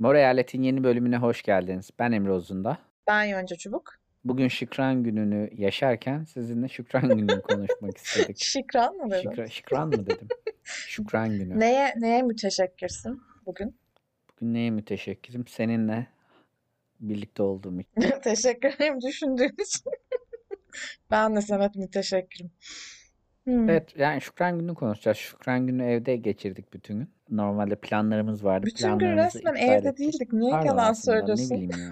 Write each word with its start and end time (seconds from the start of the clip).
Mor 0.00 0.14
Eyalet'in 0.14 0.62
yeni 0.62 0.84
bölümüne 0.84 1.16
hoş 1.16 1.42
geldiniz. 1.42 1.90
Ben 1.98 2.12
Emre 2.12 2.32
Uzunda. 2.32 2.78
Ben 3.06 3.24
Yonca 3.24 3.56
Çubuk. 3.56 3.94
Bugün 4.24 4.48
Şükran 4.48 5.02
gününü 5.02 5.50
yaşarken 5.56 6.24
sizinle 6.24 6.68
Şükran 6.68 7.08
gününü 7.08 7.42
konuşmak 7.48 7.96
istedik. 7.96 8.42
Şükran 8.42 8.94
mı 8.94 9.10
dedin? 9.10 9.30
Şükran, 9.30 9.46
şükran 9.46 9.88
mı 9.88 10.06
dedim? 10.06 10.28
Şükran 10.64 11.38
günü. 11.38 11.60
Neye, 11.60 11.94
neye 11.96 12.22
müteşekkirsin 12.22 13.20
bugün? 13.46 13.76
Bugün 14.30 14.54
neye 14.54 14.70
müteşekkirim? 14.70 15.46
Seninle 15.46 16.06
birlikte 17.00 17.42
olduğum 17.42 17.80
için. 17.80 18.20
Teşekkür 18.22 18.68
ederim 18.68 19.00
düşündüğün 19.00 19.54
için. 19.62 19.90
ben 21.10 21.36
de 21.36 21.40
sana 21.40 21.70
müteşekkirim. 21.74 22.50
Hmm. 23.44 23.68
Evet 23.70 23.96
yani 23.96 24.20
Şükran 24.20 24.58
günü 24.58 24.74
konuşacağız. 24.74 25.16
Şükran 25.16 25.66
günü 25.66 25.84
evde 25.84 26.16
geçirdik 26.16 26.72
bütün 26.72 26.98
gün. 26.98 27.10
Normalde 27.30 27.76
planlarımız 27.76 28.44
vardı. 28.44 28.66
Bütün 28.66 28.98
gün 28.98 29.16
resmen 29.16 29.54
evde 29.54 29.88
ettik. 29.88 29.98
değildik. 29.98 30.32
Niye 30.32 30.50
Pardon 30.52 30.66
yalan 30.66 30.90
aslında, 30.90 31.18
söylüyorsun? 31.18 31.54
Ne 31.54 31.60
bileyim 31.60 31.82
ya. 31.82 31.90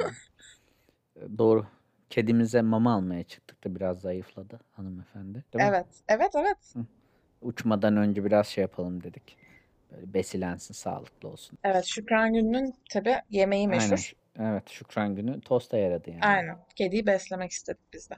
Doğru. 1.39 1.67
Kedimize 2.11 2.63
mama 2.63 2.95
almaya 2.95 3.25
çıktık 3.25 3.65
da 3.65 3.75
biraz 3.75 4.01
zayıfladı 4.01 4.61
hanımefendi. 4.73 5.45
Değil 5.55 5.65
mi? 5.65 5.71
Evet. 5.71 5.87
Evet 6.09 6.31
evet. 6.35 6.75
Uçmadan 7.43 7.97
önce 7.97 8.25
biraz 8.25 8.47
şey 8.47 8.63
yapalım 8.63 9.03
dedik. 9.03 9.37
Böyle 9.93 10.15
besilensin, 10.15 10.75
sağlıklı 10.75 11.29
olsun. 11.29 11.59
Evet 11.65 11.85
Şükran 11.85 12.33
Günü'nün 12.33 12.75
tabii 12.91 13.17
yemeği 13.31 13.69
Aynen. 13.69 13.91
meşhur. 13.91 14.13
Evet, 14.39 14.69
Şükran 14.71 15.15
günü 15.15 15.41
tosta 15.41 15.77
yaradı 15.77 16.11
yani. 16.11 16.25
Aynen. 16.25 16.59
Kediyi 16.77 17.07
beslemek 17.07 17.51
istedik 17.51 17.93
biz 17.93 18.11
de. 18.11 18.15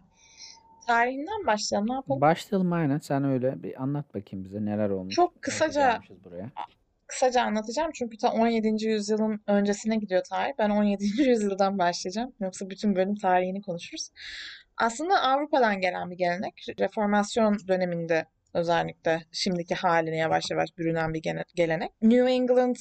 Tarihinden 0.87 1.47
başlayalım. 1.47 1.89
Ne 1.89 1.93
yapalım? 1.93 2.21
Başlayalım 2.21 2.73
aynen. 2.73 2.99
Sen 2.99 3.25
öyle 3.25 3.63
bir 3.63 3.83
anlat 3.83 4.15
bakayım 4.15 4.45
bize 4.45 4.65
neler 4.65 4.91
olmuş. 4.91 5.15
Çok 5.15 5.43
kısaca 5.43 6.01
buraya. 6.25 6.51
Kısaca 7.11 7.43
anlatacağım 7.43 7.91
çünkü 7.95 8.17
ta 8.17 8.33
17. 8.33 8.87
yüzyılın 8.87 9.41
öncesine 9.47 9.97
gidiyor 9.97 10.23
tarih. 10.31 10.53
Ben 10.59 10.71
17. 10.71 11.05
yüzyıldan 11.29 11.79
başlayacağım. 11.79 12.33
Yoksa 12.41 12.71
bütün 12.71 12.97
bölüm 12.97 13.15
tarihini 13.15 13.63
konuşuruz. 13.63 14.11
Aslında 14.77 15.23
Avrupa'dan 15.23 15.81
gelen 15.81 16.11
bir 16.11 16.17
gelenek. 16.17 16.67
Reformasyon 16.81 17.57
döneminde 17.69 18.25
özellikle 18.55 19.23
şimdiki 19.33 19.75
haline 19.75 20.17
yavaş 20.17 20.51
yavaş 20.51 20.79
bürünen 20.79 21.15
bir 21.15 21.23
gelenek. 21.57 21.91
New 22.03 22.33
England, 22.33 22.77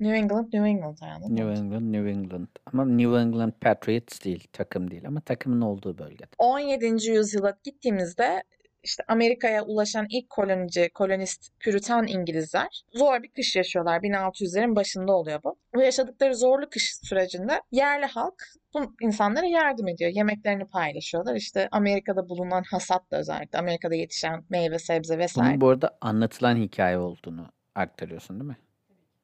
New 0.00 0.16
England, 0.16 0.44
New 0.52 0.68
England 0.68 0.98
yani. 1.02 1.36
New 1.36 1.52
England, 1.52 1.92
New 1.92 2.10
England. 2.10 2.48
Ama 2.66 2.84
New 2.84 3.20
England 3.20 3.52
Patriots 3.60 4.24
değil, 4.24 4.46
takım 4.52 4.90
değil 4.90 5.06
ama 5.06 5.20
takımın 5.20 5.60
olduğu 5.60 5.98
bölgede. 5.98 6.30
17. 6.38 7.10
yüzyıla 7.10 7.58
gittiğimizde 7.64 8.42
işte 8.84 9.04
Amerika'ya 9.08 9.64
ulaşan 9.64 10.06
ilk 10.10 10.30
kolonici, 10.30 10.90
kolonist 10.94 11.60
Püritan 11.60 12.06
İngilizler 12.06 12.82
zor 12.94 13.22
bir 13.22 13.28
kış 13.28 13.56
yaşıyorlar. 13.56 14.00
1600'lerin 14.00 14.76
başında 14.76 15.12
oluyor 15.12 15.40
bu. 15.44 15.58
Bu 15.74 15.82
yaşadıkları 15.82 16.36
zorlu 16.36 16.70
kış 16.70 16.96
sürecinde 17.02 17.60
yerli 17.72 18.06
halk 18.06 18.42
bu 18.74 18.94
insanlara 19.00 19.46
yardım 19.46 19.88
ediyor. 19.88 20.10
Yemeklerini 20.10 20.64
paylaşıyorlar. 20.64 21.34
İşte 21.34 21.68
Amerika'da 21.72 22.28
bulunan 22.28 22.62
hasatla 22.70 23.16
özellikle 23.16 23.58
Amerika'da 23.58 23.94
yetişen 23.94 24.44
meyve, 24.50 24.78
sebze 24.78 25.18
vesaire. 25.18 25.48
Bunun 25.50 25.60
bu 25.60 25.68
arada 25.68 25.98
anlatılan 26.00 26.56
hikaye 26.56 26.98
olduğunu 26.98 27.48
aktarıyorsun 27.74 28.40
değil 28.40 28.50
mi? 28.50 28.56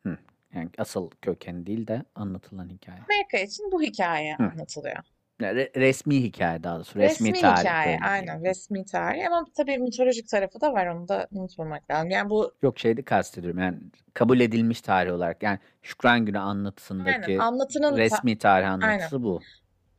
Hı. 0.06 0.19
Yani 0.55 0.70
asıl 0.78 1.11
kökeni 1.22 1.67
değil 1.67 1.86
de 1.86 2.05
anlatılan 2.14 2.69
hikaye. 2.69 2.98
Amerika 3.11 3.39
için 3.39 3.72
bu 3.72 3.83
hikaye 3.83 4.34
Hı. 4.34 4.42
anlatılıyor. 4.42 4.97
Yani 5.41 5.58
re- 5.60 5.80
resmi 5.80 6.22
hikaye 6.22 6.62
daha 6.62 6.77
doğrusu. 6.77 6.98
Resmi, 6.98 7.28
Resmi 7.28 7.41
tarih 7.41 7.58
hikaye, 7.58 7.98
aynen 8.02 8.27
diyeyim. 8.27 8.44
resmi 8.44 8.84
tarih 8.84 9.27
ama 9.27 9.44
tabii 9.56 9.78
mitolojik 9.78 10.28
tarafı 10.28 10.60
da 10.60 10.72
var 10.72 10.86
onu 10.86 11.08
da 11.08 11.27
unutmamak 11.33 11.91
lazım. 11.91 12.10
Yani 12.10 12.30
bu 12.30 12.52
Yok 12.62 12.78
şeyde 12.78 13.02
kastediyorum 13.02 13.61
yani 13.61 13.78
kabul 14.14 14.41
edilmiş 14.41 14.80
tarih 14.80 15.12
olarak 15.12 15.42
yani 15.42 15.58
Şükran 15.83 16.27
Günü 16.27 16.38
anlatısındaki 16.38 17.11
aynen 17.12 17.38
anlatının 17.38 17.96
resmi 17.96 18.38
tarih 18.38 18.70
anlatısı 18.70 19.22
bu. 19.22 19.41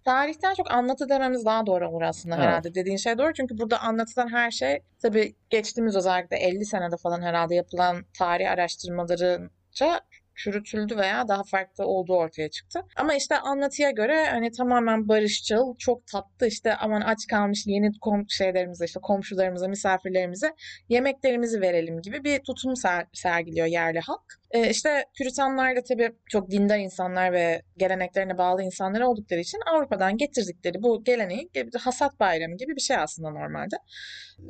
Tarihten 0.05 0.53
çok 0.53 0.71
anlatı 0.71 1.09
dememiz 1.09 1.45
daha 1.45 1.65
doğru 1.65 1.89
olur 1.89 2.01
aslında 2.01 2.35
Evet. 2.35 2.45
herhalde. 2.45 2.75
Dediğin 2.75 2.97
şey 2.97 3.17
doğru 3.17 3.33
çünkü 3.33 3.57
burada 3.57 3.79
anlatılan 3.79 4.27
her 4.27 4.51
şey 4.51 4.79
tabii 5.01 5.35
geçtiğimiz 5.49 5.95
özellikle 5.95 6.37
50 6.37 6.65
senede 6.65 6.97
falan 6.97 7.21
herhalde 7.21 7.55
yapılan 7.55 8.05
tarih 8.17 8.51
araştırmalarınca 8.51 10.01
çürütüldü 10.35 10.97
veya 10.97 11.27
daha 11.27 11.43
farklı 11.43 11.85
olduğu 11.85 12.15
ortaya 12.15 12.49
çıktı. 12.49 12.81
Ama 12.95 13.15
işte 13.15 13.37
anlatıya 13.39 13.91
göre 13.91 14.25
hani 14.29 14.51
tamamen 14.51 15.07
barışçıl, 15.07 15.75
çok 15.77 16.07
tatlı 16.07 16.47
işte 16.47 16.75
aman 16.75 17.01
aç 17.01 17.27
kalmış 17.29 17.63
yeni 17.67 17.99
kom 17.99 18.25
şeylerimize 18.29 18.85
işte 18.85 18.99
komşularımıza, 19.03 19.67
misafirlerimize 19.67 20.55
yemeklerimizi 20.89 21.61
verelim 21.61 22.01
gibi 22.01 22.23
bir 22.23 22.39
tutum 22.39 22.73
ser- 22.73 23.07
sergiliyor 23.13 23.67
yerli 23.67 23.99
halk. 23.99 24.40
Ee, 24.53 24.69
işte 24.69 25.05
Püritanlar 25.17 25.75
da 25.75 25.83
tabii 25.83 26.11
çok 26.29 26.51
dindar 26.51 26.79
insanlar 26.79 27.31
ve 27.33 27.61
geleneklerine 27.77 28.37
bağlı 28.37 28.63
insanlar 28.63 29.01
oldukları 29.01 29.39
için 29.39 29.59
Avrupa'dan 29.73 30.17
getirdikleri 30.17 30.83
bu 30.83 31.03
geleneği 31.03 31.49
hasat 31.79 32.19
bayramı 32.19 32.57
gibi 32.57 32.75
bir 32.75 32.81
şey 32.81 32.97
aslında 32.97 33.29
normalde. 33.29 33.75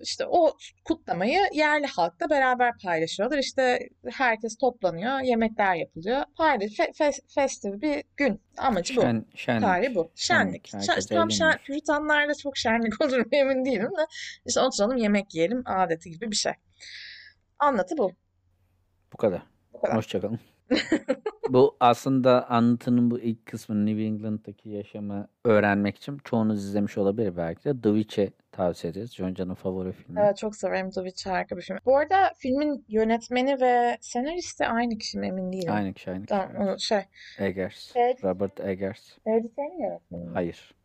İşte 0.02 0.26
o 0.28 0.58
kutlamayı 0.86 1.40
yerli 1.54 1.86
halkla 1.88 2.30
beraber 2.30 2.74
paylaşıyorlar. 2.84 3.38
İşte 3.38 3.80
herkes 4.12 4.58
toplanıyor, 4.58 5.20
yemekler 5.20 5.76
yapılıyor. 5.76 6.24
Paylaş, 6.38 6.72
fe, 6.78 6.84
fe- 6.84 7.34
festif 7.36 7.82
bir 7.82 8.04
gün. 8.18 8.42
Amacı 8.58 8.96
bu. 8.96 9.02
Şen, 9.02 9.26
şenlik. 9.36 9.62
Tarihi 9.64 9.96
bu. 9.96 10.12
Şenlik. 10.16 10.68
Şenlik, 10.68 10.88
Şen- 10.88 10.92
herkes 10.92 11.08
tam 11.08 11.32
şen. 11.32 11.58
Püritanlarda 11.58 12.34
çok 12.36 12.58
şenlik 12.58 13.02
olur 13.06 13.18
mu 13.18 13.26
emin 13.32 13.66
değilim 13.66 13.92
de 13.98 14.06
işte 14.46 14.60
oturalım 14.60 14.98
yemek 14.98 15.36
yiyelim 15.36 15.64
adeti 15.66 16.12
gibi 16.12 16.32
bir 16.32 16.36
şey. 16.36 16.54
Anlatı 17.60 17.98
bu. 17.98 18.12
Bu 19.14 19.18
kadar. 19.18 19.42
Bu 19.74 19.82
kadar. 19.82 19.98
Hoşçakalın. 19.98 20.40
bu 21.50 21.78
aslında 21.80 22.50
anlatının 22.50 23.12
bu 23.12 23.20
ilk 23.20 23.46
kısmını 23.46 23.86
New 23.86 24.04
England'daki 24.04 24.70
yaşamı 24.70 25.28
öğrenmek 25.46 25.98
için 25.98 26.18
çoğunuz 26.18 26.66
izlemiş 26.66 26.98
olabilir 26.98 27.38
belki 27.38 27.64
de. 27.64 27.82
The 27.82 28.32
tavsiye 28.52 28.92
ederiz. 28.92 29.16
John 29.16 29.36
John'un 29.36 29.54
favori 29.54 29.92
filmi. 29.92 30.20
Evet 30.20 30.38
çok 30.38 30.56
severim 30.56 30.90
The 30.90 31.02
Witch 31.02 31.28
harika 31.28 31.58
bir 31.58 31.62
film. 31.62 31.78
Bu 31.86 31.98
arada 31.98 32.32
filmin 32.38 32.86
yönetmeni 32.88 33.62
ve 33.62 33.98
senaristi 34.02 34.66
aynı 34.66 34.98
kişi 34.98 35.20
mi 35.20 35.28
emin 35.28 35.54
değilim. 35.54 35.74
Aynı 35.74 35.94
kişi, 35.94 36.12
aynı 36.12 36.26
kişi. 36.26 36.40
Tamam 36.40 36.68
evet. 36.68 36.80
şey. 36.80 37.02
Eggers. 37.40 37.92
Evet. 37.96 38.24
Robert 38.24 38.60
Eggers. 38.60 39.18
Hereditary'nin 39.24 39.84
yönetmeni 39.84 40.24
mi? 40.24 40.32
Hayır. 40.34 40.76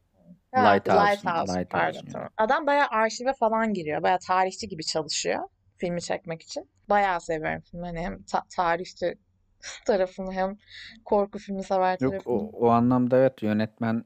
Ha, 0.53 0.61
Lighthouse'un- 0.61 1.11
Lighthouse, 1.13 1.61
Lighthouse'un 1.61 1.65
pardon 1.65 2.13
tamam. 2.13 2.29
Adam 2.37 2.67
bayağı 2.67 2.87
arşive 2.91 3.33
falan 3.33 3.75
giriyor. 3.75 4.03
Bayağı 4.03 4.19
tarihçi 4.19 4.69
gibi 4.69 4.85
çalışıyor 4.85 5.49
filmi 5.77 6.03
çekmek 6.03 6.43
için. 6.43 6.71
Bayağı 6.89 7.21
seviyorum 7.21 7.61
filmi. 7.71 7.85
Hani 7.87 8.01
hem 8.01 8.23
ta- 8.23 8.45
tarihçi 8.57 9.19
tarafını 9.87 10.33
hem 10.33 10.57
korku 11.05 11.39
filmi 11.39 11.65
sever 11.65 11.99
Yok 12.01 12.13
tarafını. 12.13 12.33
o, 12.33 12.51
o 12.53 12.69
anlamda 12.69 13.17
evet 13.19 13.43
yönetmen 13.43 14.05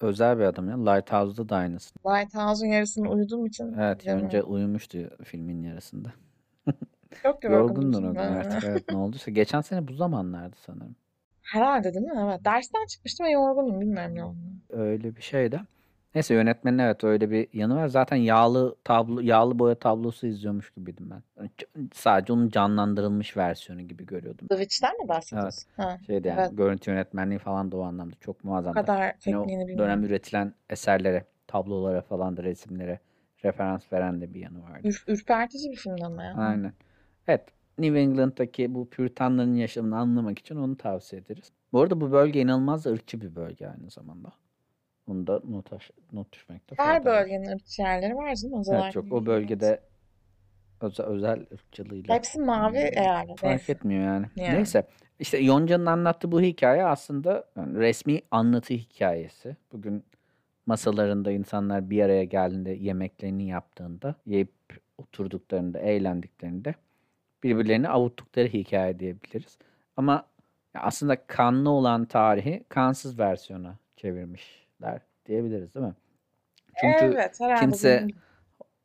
özel 0.00 0.38
bir 0.38 0.44
adam 0.44 0.68
ya. 0.68 0.92
Lighthouse'da 0.92 1.48
da 1.48 1.56
aynısı. 1.56 1.94
Lighthouse'un 2.06 2.66
yarısını 2.68 3.10
uyuduğum 3.10 3.46
için 3.46 3.72
Evet 3.78 4.00
bilmiyorum. 4.00 4.24
önce 4.24 4.42
uyumuştu 4.42 5.10
filmin 5.24 5.62
yarısında. 5.62 6.12
Çok 7.22 7.44
yorgun 7.44 7.92
Yorgundun 7.92 8.02
o 8.04 8.12
gün 8.12 8.18
artık 8.18 8.64
evet 8.64 8.90
ne 8.90 8.96
olduysa. 8.96 9.30
Geçen 9.30 9.60
sene 9.60 9.88
bu 9.88 9.92
zamanlardı 9.94 10.56
sanırım. 10.66 10.96
Herhalde 11.42 11.94
değil 11.94 12.06
mi? 12.06 12.20
Evet. 12.24 12.44
Dersten 12.44 12.86
çıkmıştım 12.86 13.26
ve 13.26 13.30
yorgundum. 13.30 13.80
Bilmiyorum 13.80 14.14
ne 14.14 14.24
oldu. 14.24 14.38
Öyle 14.70 15.16
bir 15.16 15.22
şeydi. 15.22 15.60
Neyse 16.14 16.34
yönetmenin 16.34 16.78
evet 16.78 17.04
öyle 17.04 17.30
bir 17.30 17.48
yanı 17.52 17.76
var. 17.76 17.88
Zaten 17.88 18.16
yağlı 18.16 18.76
tablo, 18.84 19.20
yağlı 19.20 19.58
boya 19.58 19.74
tablosu 19.74 20.26
izliyormuş 20.26 20.70
gibiydim 20.74 21.10
ben. 21.10 21.48
Ç- 21.48 21.88
Sadece 21.94 22.32
onun 22.32 22.48
canlandırılmış 22.50 23.36
versiyonu 23.36 23.80
gibi 23.82 24.06
görüyordum. 24.06 24.48
The 24.48 24.56
Witch'ten 24.56 25.02
mi 25.02 25.08
bahsediyorsun? 25.08 25.70
Ha. 25.76 25.98
Şeydi 26.06 26.28
yani 26.28 26.40
Evet. 26.40 26.50
görüntü 26.56 26.90
yönetmenliği 26.90 27.38
falan 27.38 27.72
da 27.72 27.76
o 27.76 27.82
anlamda 27.82 28.14
çok 28.20 28.42
kadar 28.74 29.12
Hani 29.24 29.36
o 29.36 29.40
tekniğini 29.40 29.60
bilmiyorum. 29.68 29.78
dönem 29.78 30.04
üretilen 30.04 30.54
eserlere, 30.70 31.24
tablolara 31.46 32.02
falan 32.02 32.36
da 32.36 32.42
resimlere 32.42 32.98
referans 33.44 33.92
veren 33.92 34.20
de 34.20 34.34
bir 34.34 34.40
yanı 34.40 34.62
vardı. 34.62 34.88
Ür- 34.88 35.04
ürpertici 35.06 35.70
bir 35.70 35.76
film 35.76 35.96
ama 36.04 36.24
ya. 36.24 36.34
Aynen. 36.36 36.72
Evet. 37.28 37.44
New 37.78 38.00
England'daki 38.00 38.74
bu 38.74 38.90
Puritanların 38.90 39.54
yaşamını 39.54 39.98
anlamak 39.98 40.38
için 40.38 40.56
onu 40.56 40.76
tavsiye 40.76 41.22
ederiz. 41.22 41.52
Bu 41.72 41.80
arada 41.80 42.00
bu 42.00 42.12
bölge 42.12 42.40
inanılmaz 42.40 42.84
da 42.84 42.90
ırkçı 42.90 43.20
bir 43.20 43.36
bölge 43.36 43.66
aynı 43.68 43.90
zamanda. 43.90 44.32
Bunu 45.08 45.26
da 45.26 45.40
not, 45.48 45.70
not 46.12 46.32
düşmekte 46.32 46.74
Her 46.78 46.86
fayda 46.86 47.10
var. 47.10 47.22
bölgenin 47.24 47.50
ırkçı 47.52 47.82
yerleri 47.82 48.14
var 48.14 48.30
mi? 48.48 48.58
Özel 48.60 48.82
Evet 48.82 48.92
çok 48.92 49.12
o 49.12 49.26
bölgede 49.26 49.80
özel, 50.80 51.06
özel 51.06 51.46
ırkçılığıyla 51.52 52.14
Hepsi 52.14 52.40
mavi 52.40 52.78
eyalet. 52.78 53.40
fark 53.40 53.42
Neyse. 53.42 53.72
etmiyor 53.72 54.02
yani. 54.04 54.26
Yani. 54.36 54.54
Neyse. 54.56 54.86
İşte 55.18 55.38
Yonca'nın 55.38 55.86
anlattığı 55.86 56.32
bu 56.32 56.40
hikaye 56.40 56.84
aslında 56.84 57.44
yani 57.56 57.78
resmi 57.78 58.20
anlatı 58.30 58.74
hikayesi. 58.74 59.56
Bugün 59.72 60.04
masalarında 60.66 61.32
insanlar 61.32 61.90
bir 61.90 62.02
araya 62.02 62.24
geldiğinde 62.24 62.70
yemeklerini 62.70 63.46
yaptığında, 63.48 64.14
yiyip 64.26 64.52
oturduklarında, 64.98 65.78
eğlendiklerinde 65.78 66.74
birbirlerini 67.42 67.88
avuttukları 67.88 68.48
hikaye 68.48 68.98
diyebiliriz. 68.98 69.58
Ama 69.96 70.26
aslında 70.74 71.26
kanlı 71.26 71.70
olan 71.70 72.04
tarihi 72.04 72.64
kansız 72.68 73.18
versiyona 73.18 73.76
çevirmişler 74.80 75.00
diyebiliriz 75.26 75.74
değil 75.74 75.86
mi? 75.86 75.94
Çünkü 76.80 77.04
evet, 77.04 77.38
kimse 77.60 78.06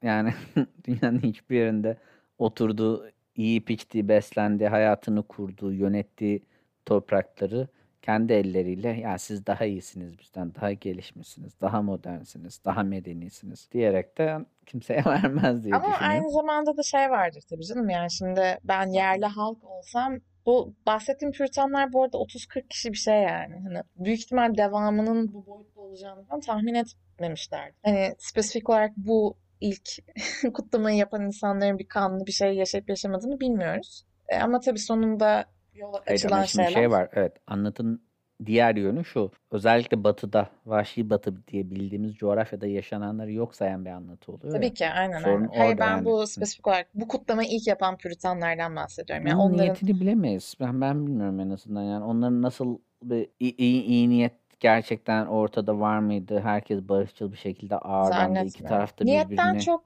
yani 0.04 0.34
dünyanın 0.88 1.20
hiçbir 1.20 1.56
yerinde 1.56 1.98
oturduğu, 2.38 3.10
yiyip 3.36 3.72
içtiği, 3.72 4.08
beslendiği, 4.08 4.70
hayatını 4.70 5.24
kurduğu, 5.24 5.74
yönettiği 5.74 6.44
toprakları 6.86 7.68
kendi 8.02 8.34
elleriyle 8.34 8.90
ya 8.90 9.18
siz 9.18 9.46
daha 9.46 9.66
iyisiniz 9.66 10.20
bizden, 10.20 10.56
daha 10.56 10.74
gelişmişsiniz, 10.74 11.62
daha 11.62 11.82
modernsiniz, 11.82 12.62
daha 12.66 12.84
medenisiniz 12.84 13.70
diyerek 13.72 14.18
de 14.18 14.38
kimseye 14.66 15.04
vermez 15.06 15.64
diye 15.64 15.76
Ama 15.76 15.88
düşünüyorum. 15.88 16.18
aynı 16.18 16.32
zamanda 16.32 16.78
da 16.78 16.84
şey 16.84 17.10
vardır 17.10 17.44
tabii 17.50 17.66
canım 17.66 17.90
yani 17.90 18.12
şimdi 18.12 18.58
ben 18.64 18.88
yerli 18.88 19.26
halk 19.26 19.64
olsam 19.64 20.20
bu 20.46 20.74
bahsettiğim 20.86 21.32
Püritanlar 21.32 21.94
bu 21.94 22.04
arada 22.04 22.18
30-40 22.18 22.68
kişi 22.68 22.92
bir 22.92 22.98
şey 22.98 23.22
yani. 23.22 23.56
Hani 23.64 23.84
büyük 23.96 24.20
ihtimal 24.20 24.58
devamının 24.58 25.34
bu 25.34 25.46
boyutta 25.46 25.82
olacağını 25.82 26.24
falan 26.24 26.40
tahmin 26.40 26.74
etmemişlerdi. 26.74 27.76
Hani 27.84 28.16
spesifik 28.18 28.70
olarak 28.70 28.92
bu 28.98 29.38
ilk 29.62 29.90
kutlamayı 30.54 30.98
yapan 30.98 31.26
insanların 31.26 31.80
bir 31.80 31.88
kanlı 31.88 32.26
bir 32.26 32.32
şey 32.32 32.54
yaşayıp 32.54 32.90
yaşamadığını 32.90 33.40
bilmiyoruz. 33.40 34.06
E, 34.30 34.38
ama 34.38 34.60
tabii 34.60 34.80
sonunda 34.80 35.46
yola 35.74 35.98
açılan 36.08 36.44
şimdi 36.44 36.66
şeyler. 36.66 36.80
şey 36.80 36.92
var. 36.92 37.10
Evet 37.14 37.34
anlatın 37.48 38.09
diğer 38.46 38.76
yönü 38.76 39.06
şu. 39.06 39.32
Özellikle 39.52 40.04
batıda, 40.04 40.50
vahşi 40.66 41.10
batı 41.10 41.48
diye 41.48 41.72
bildiğimiz 41.72 42.16
coğrafyada 42.16 42.68
yaşananları 42.68 43.32
yok 43.32 43.56
sayan 43.56 43.86
bir 43.86 43.90
anlatı 43.90 44.32
oluyor 44.32 44.54
Tabii 44.54 44.66
ya. 44.66 44.74
ki 44.74 44.90
aynen 44.90 45.20
Sorun 45.20 45.42
aynen. 45.42 45.58
Hayır 45.58 45.78
ben 45.78 45.90
yani. 45.90 46.06
bu 46.06 46.28
spesifik 46.28 46.68
olarak 46.68 46.88
bu 46.94 47.08
kutlamayı 47.08 47.50
ilk 47.52 47.68
yapan 47.68 47.98
Püritanlardan 47.98 48.76
bahsediyorum. 48.76 49.28
Yani 49.28 49.42
onların 49.42 49.66
niyetini 49.66 50.02
bilemeyiz. 50.02 50.56
Ben 50.60 50.82
ben 50.82 51.08
bilmiyorum 51.08 51.40
en 51.40 51.50
azından 51.50 51.84
yani 51.84 52.04
onların 52.04 52.42
nasıl 52.42 52.78
bir 53.04 53.30
iyi, 53.40 53.58
iyi, 53.58 53.84
iyi 53.84 54.10
niyet 54.10 54.34
gerçekten 54.60 55.26
ortada 55.26 55.80
var 55.80 56.00
mıydı? 56.00 56.40
Herkes 56.40 56.82
barışçıl 56.82 57.32
bir 57.32 57.38
şekilde 57.38 57.78
ağırlandı. 57.78 58.46
İki 58.46 58.64
tarafta 58.64 59.06
Niyetten 59.06 59.30
birbirini 59.30 59.62
çok 59.66 59.84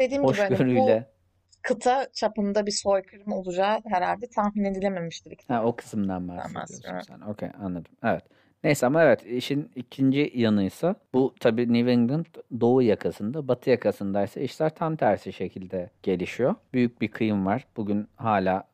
dediğim 0.00 0.22
gibi 0.22 0.36
hani 0.36 0.50
bu 0.50 0.54
hoşgörüyle 0.54 1.15
kıta 1.66 2.06
çapında 2.12 2.66
bir 2.66 2.70
soykırım 2.70 3.32
olacağı 3.32 3.80
herhalde 3.86 4.26
tahmin 4.26 4.64
edilememiştir 4.64 5.36
ha, 5.48 5.64
o 5.64 5.76
kısımdan 5.76 6.28
bahsediyorsun 6.28 7.00
sen. 7.00 7.20
Okey 7.20 7.48
anladım. 7.60 7.92
Evet. 8.04 8.24
Neyse 8.64 8.86
ama 8.86 9.02
evet 9.02 9.26
işin 9.26 9.70
ikinci 9.76 10.32
yanıysa 10.34 10.94
bu 11.14 11.34
tabii 11.40 11.72
New 11.72 11.92
England 11.92 12.26
doğu 12.60 12.82
yakasında, 12.82 13.48
batı 13.48 13.70
yakasındaysa 13.70 14.40
işler 14.40 14.74
tam 14.74 14.96
tersi 14.96 15.32
şekilde 15.32 15.90
gelişiyor. 16.02 16.54
Büyük 16.72 17.00
bir 17.00 17.08
kıyım 17.08 17.46
var. 17.46 17.66
Bugün 17.76 18.08
hala 18.16 18.64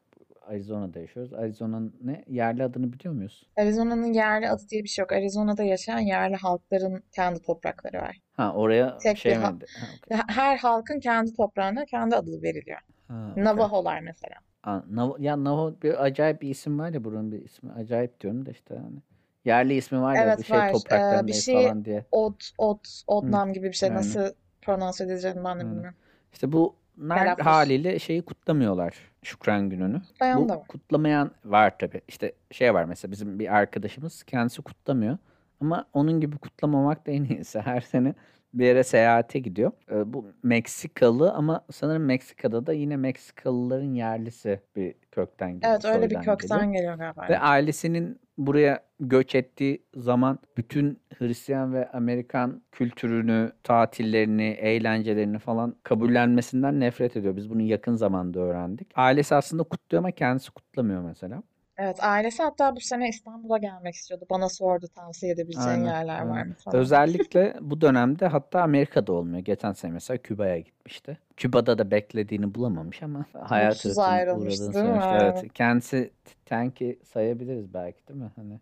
Arizona'da 0.47 0.99
yaşıyoruz. 1.01 1.33
Arizona'nın 1.33 1.95
ne 2.05 2.25
yerli 2.29 2.65
adını 2.65 2.93
biliyor 2.93 3.15
muyuz? 3.15 3.47
Arizona'nın 3.57 4.13
yerli 4.13 4.49
adı 4.49 4.63
diye 4.71 4.83
bir 4.85 4.89
şey 4.89 5.03
yok. 5.03 5.13
Arizona'da 5.13 5.63
yaşayan 5.63 5.99
yerli 5.99 6.37
halkların 6.37 7.03
kendi 7.13 7.43
toprakları 7.43 7.97
var. 7.99 8.17
Ha 8.37 8.53
oraya 8.55 9.03
Tek 9.03 9.15
bir 9.15 9.21
şey 9.21 9.35
ha- 9.35 9.51
mi? 9.51 9.59
Ha, 9.81 9.87
okey. 9.97 10.19
her 10.29 10.57
halkın 10.59 11.01
kendi 11.01 11.33
toprağına 11.33 11.85
kendi 11.85 12.17
adı 12.17 12.43
veriliyor. 12.43 12.79
Ha, 13.09 13.39
okey. 13.43 13.45
Navajolar 13.45 14.01
mesela. 14.01 14.35
Aa, 14.65 14.81
Nav- 14.93 15.21
ya 15.23 15.37
Navajo 15.45 15.83
bir 15.83 16.05
acayip 16.05 16.43
bir 16.43 16.49
isim 16.51 16.79
var 16.79 16.93
ya 16.95 17.05
buranın 17.05 17.33
bir 17.33 17.43
ismi. 17.45 17.73
Acayip 17.73 18.21
diyorum 18.21 18.47
da 18.47 18.51
işte 18.51 18.75
hani. 18.77 19.03
Yerli 19.45 19.75
ismi 19.75 20.01
var 20.03 20.17
ya 20.17 20.39
bir 20.39 20.45
Evet 20.45 20.45
şey 20.45 20.59
var. 20.59 20.67
Ee, 20.93 21.27
bir 21.29 21.33
şey 21.33 21.55
falan 21.65 21.85
diye. 21.85 22.07
Ot, 22.13 22.51
ot, 22.59 23.03
Hı, 23.21 23.27
Odnam 23.27 23.53
gibi 23.53 23.67
bir 23.69 23.73
şey. 23.73 23.89
aynen. 23.89 23.99
Nasıl 23.99 24.35
prononse 24.63 25.05
edileceğini 25.05 25.45
ben 25.45 25.61
de 25.61 25.63
Aynen. 25.63 25.73
bilmiyorum. 25.73 25.99
İşte 26.33 26.53
bunlar 26.53 26.73
Telaffuz. 27.09 27.47
haliyle 27.47 27.99
şeyi 27.99 28.23
kutlamıyorlar. 28.23 28.95
Şükran 29.23 29.71
gününü. 29.71 30.01
Kutlayan 30.01 30.45
Bu 30.45 30.49
da 30.49 30.57
var. 30.57 30.67
kutlamayan 30.67 31.31
var 31.45 31.79
tabii. 31.79 32.01
İşte 32.09 32.33
şey 32.51 32.75
var 32.75 32.85
mesela 32.85 33.13
bizim 33.13 33.39
bir 33.39 33.55
arkadaşımız 33.57 34.23
kendisi 34.23 34.63
kutlamıyor. 34.63 35.19
Ama 35.61 35.85
onun 35.93 36.21
gibi 36.21 36.37
kutlamamak 36.39 37.07
da 37.07 37.11
en 37.11 37.25
iyisi. 37.25 37.61
Her 37.61 37.81
sene 37.81 38.15
bir 38.55 38.65
yere 38.67 38.85
seyahate 38.85 39.39
gidiyor. 39.39 39.73
Ee, 39.91 40.13
bu 40.13 40.27
Meksikalı 40.43 41.33
ama 41.33 41.65
sanırım 41.71 42.05
Meksika'da 42.05 42.67
da 42.67 42.73
yine 42.73 42.97
Meksikalıların 42.97 43.95
yerlisi 43.95 44.61
bir 44.77 44.95
kökten 45.13 45.53
geliyor, 45.53 45.73
Evet 45.73 45.85
öyle 45.85 45.97
bir 46.11 46.15
soydan 46.15 46.21
geliyor. 46.23 46.39
kökten 46.39 46.73
geliyor 46.73 46.95
galiba. 46.99 47.27
Ve 47.29 47.39
ailesinin 47.39 48.21
buraya 48.39 48.81
göç 49.01 49.35
ettiği 49.35 49.83
zaman 49.97 50.39
bütün 50.57 51.01
Hristiyan 51.19 51.75
ve 51.75 51.91
Amerikan 51.91 52.63
kültürünü, 52.73 53.53
tatillerini, 53.65 54.43
eğlencelerini 54.51 55.39
falan 55.39 55.77
kabullenmesinden 55.83 56.81
nefret 56.81 57.17
ediyor. 57.17 57.37
Biz 57.37 57.51
bunu 57.51 57.63
yakın 57.63 57.95
zamanda 57.95 58.41
öğrendik. 58.41 58.89
Ailesi 58.95 59.35
aslında 59.35 59.63
kutluyor 59.63 60.03
ama 60.03 60.11
kendisi 60.11 60.51
kutlamıyor 60.51 61.03
mesela. 61.03 61.43
Evet 61.85 62.05
ailesi 62.05 62.43
hatta 62.43 62.77
bu 62.77 62.81
sene 62.81 63.09
İstanbul'a 63.09 63.59
gelmek 63.59 63.95
istiyordu. 63.95 64.27
Bana 64.31 64.49
sordu 64.49 64.87
tavsiye 64.95 65.33
edebileceğin 65.33 65.69
Aynen, 65.69 65.85
yerler 65.85 66.23
var 66.23 66.37
aynen. 66.37 66.49
mı 66.49 66.55
falan. 66.55 66.79
Özellikle 66.79 67.57
bu 67.61 67.81
dönemde 67.81 68.27
hatta 68.27 68.63
Amerika'da 68.63 69.13
olmuyor. 69.13 69.39
Geçen 69.45 69.73
sene 69.73 69.93
mesela 69.93 70.19
Küba'ya 70.19 70.59
gitmişti. 70.59 71.19
Küba'da 71.37 71.79
da 71.79 71.91
beklediğini 71.91 72.55
bulamamış 72.55 73.03
ama 73.03 73.27
hayal 73.33 73.69
Mutsuz 73.69 73.83
kırıklığına 73.83 74.07
ayrılmış 74.07 74.61
uğradığını 74.61 74.75
değil 74.75 74.85
mi? 74.85 75.03
söylemişti. 75.03 75.43
Evet, 75.43 75.53
kendisi 75.55 76.11
Tank'i 76.47 76.99
sayabiliriz 77.05 77.75
belki 77.75 78.09
değil 78.09 78.21
mi? 78.21 78.31
Hani 78.37 78.61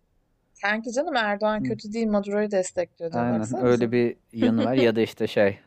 Sanki 0.52 0.93
canım 0.93 1.17
Erdoğan 1.17 1.62
kötü 1.62 1.93
değil 1.93 2.06
Maduro'yu 2.06 2.50
destekliyor 2.50 3.12
diyor 3.12 3.25
Aynen 3.25 3.40
baksanıza. 3.40 3.67
öyle 3.67 3.93
bir 3.93 4.17
yanı 4.32 4.64
var 4.64 4.75
ya 4.75 4.96
da 4.96 5.00
işte 5.11 5.26
şey 5.26 5.58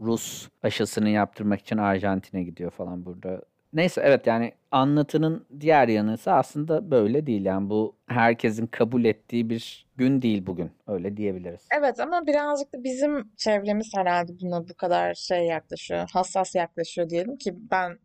Rus 0.00 0.48
aşısını 0.62 1.08
yaptırmak 1.08 1.60
için 1.60 1.76
Arjantin'e 1.76 2.42
gidiyor 2.42 2.70
falan 2.70 3.04
burada. 3.06 3.42
Neyse 3.72 4.00
evet 4.04 4.26
yani 4.26 4.52
anlatının 4.70 5.46
diğer 5.60 5.88
yanı 5.88 6.14
ise 6.14 6.30
aslında 6.30 6.90
böyle 6.90 7.26
değil 7.26 7.44
yani 7.44 7.70
bu 7.70 7.96
herkesin 8.06 8.66
kabul 8.66 9.04
ettiği 9.04 9.50
bir 9.50 9.86
gün 9.96 10.22
değil 10.22 10.46
bugün 10.46 10.70
öyle 10.86 11.16
diyebiliriz. 11.16 11.68
Evet 11.78 12.00
ama 12.00 12.26
birazcık 12.26 12.72
da 12.74 12.84
bizim 12.84 13.32
çevremiz 13.36 13.90
herhalde 13.94 14.32
buna 14.40 14.68
bu 14.68 14.74
kadar 14.74 15.14
şey 15.14 15.46
yaklaşıyor, 15.46 16.08
hassas 16.12 16.54
yaklaşıyor 16.54 17.10
diyelim 17.10 17.36
ki 17.36 17.54
ben 17.70 17.98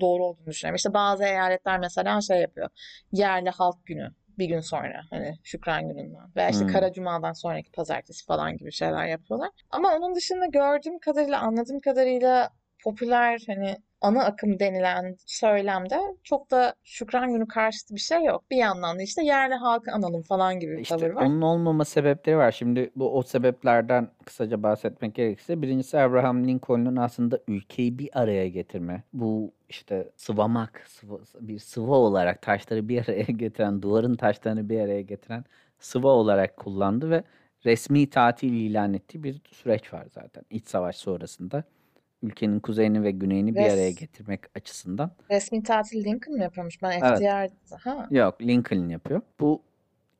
doğru 0.00 0.24
olduğunu 0.24 0.46
düşünüyorum. 0.46 0.76
İşte 0.76 0.94
bazı 0.94 1.24
eyaletler 1.24 1.78
mesela 1.78 2.20
şey 2.20 2.40
yapıyor, 2.40 2.68
yerli 3.12 3.50
halk 3.50 3.86
günü 3.86 4.08
bir 4.38 4.46
gün 4.46 4.60
sonra 4.60 5.02
hani 5.10 5.34
Şükran 5.44 5.88
gününden 5.88 6.34
veya 6.36 6.50
işte 6.50 6.64
Hmm. 6.64 6.72
Kara 6.72 6.92
Cuma'dan 6.92 7.32
sonraki 7.32 7.70
pazartesi 7.72 8.24
falan 8.26 8.56
gibi 8.56 8.72
şeyler 8.72 9.06
yapıyorlar. 9.06 9.50
Ama 9.70 9.96
onun 9.96 10.14
dışında 10.14 10.46
gördüğüm 10.46 10.98
kadarıyla, 10.98 11.40
anladığım 11.40 11.80
kadarıyla 11.80 12.50
popüler 12.84 13.42
hani 13.46 13.76
ana 14.02 14.24
akım 14.24 14.58
denilen 14.60 15.16
söylemde 15.26 16.00
çok 16.24 16.50
da 16.50 16.74
Şükran 16.84 17.32
günü 17.32 17.48
karşıtı 17.48 17.94
bir 17.94 18.00
şey 18.00 18.24
yok. 18.24 18.44
Bir 18.50 18.56
yandan 18.56 18.98
da 18.98 19.02
işte 19.02 19.24
yerli 19.24 19.54
halkı 19.54 19.92
analım 19.92 20.22
falan 20.22 20.60
gibi 20.60 20.76
bir 20.78 20.84
tavır 20.84 21.00
İşte 21.02 21.14
var. 21.14 21.22
onun 21.26 21.42
olmama 21.42 21.84
sebepleri 21.84 22.36
var. 22.36 22.52
Şimdi 22.52 22.90
bu 22.96 23.18
o 23.18 23.22
sebeplerden 23.22 24.08
kısaca 24.24 24.62
bahsetmek 24.62 25.14
gerekirse 25.14 25.62
birincisi 25.62 25.98
Abraham 25.98 26.48
Lincoln'un 26.48 26.96
aslında 26.96 27.38
ülkeyi 27.48 27.98
bir 27.98 28.10
araya 28.20 28.48
getirme. 28.48 29.02
Bu 29.12 29.52
işte 29.68 30.10
sıvamak, 30.16 30.84
sıva, 30.88 31.18
bir 31.40 31.58
sıva 31.58 31.96
olarak 31.96 32.42
taşları 32.42 32.88
bir 32.88 33.08
araya 33.08 33.22
getiren, 33.36 33.82
duvarın 33.82 34.14
taşlarını 34.16 34.68
bir 34.68 34.80
araya 34.80 35.02
getiren 35.02 35.44
sıva 35.78 36.08
olarak 36.08 36.56
kullandı 36.56 37.10
ve 37.10 37.24
resmi 37.64 38.10
tatil 38.10 38.52
ilan 38.52 38.94
ettiği 38.94 39.22
bir 39.22 39.40
süreç 39.52 39.92
var 39.92 40.06
zaten 40.10 40.44
iç 40.50 40.68
savaş 40.68 40.96
sonrasında. 40.96 41.64
Ülkenin 42.22 42.60
kuzeyini 42.60 43.02
ve 43.02 43.10
güneyini 43.10 43.54
bir 43.54 43.60
araya 43.60 43.90
getirmek 43.90 44.40
açısından. 44.56 45.10
resmi 45.30 45.62
tatil 45.62 46.04
Lincoln 46.04 46.36
mı 46.36 46.42
yapıyormuş? 46.42 46.82
Ben 46.82 46.90
Evet. 46.90 47.18
FDR... 47.18 47.74
Ha. 47.76 48.08
Yok, 48.10 48.42
Lincoln 48.42 48.88
yapıyor. 48.88 49.20
Bu 49.40 49.62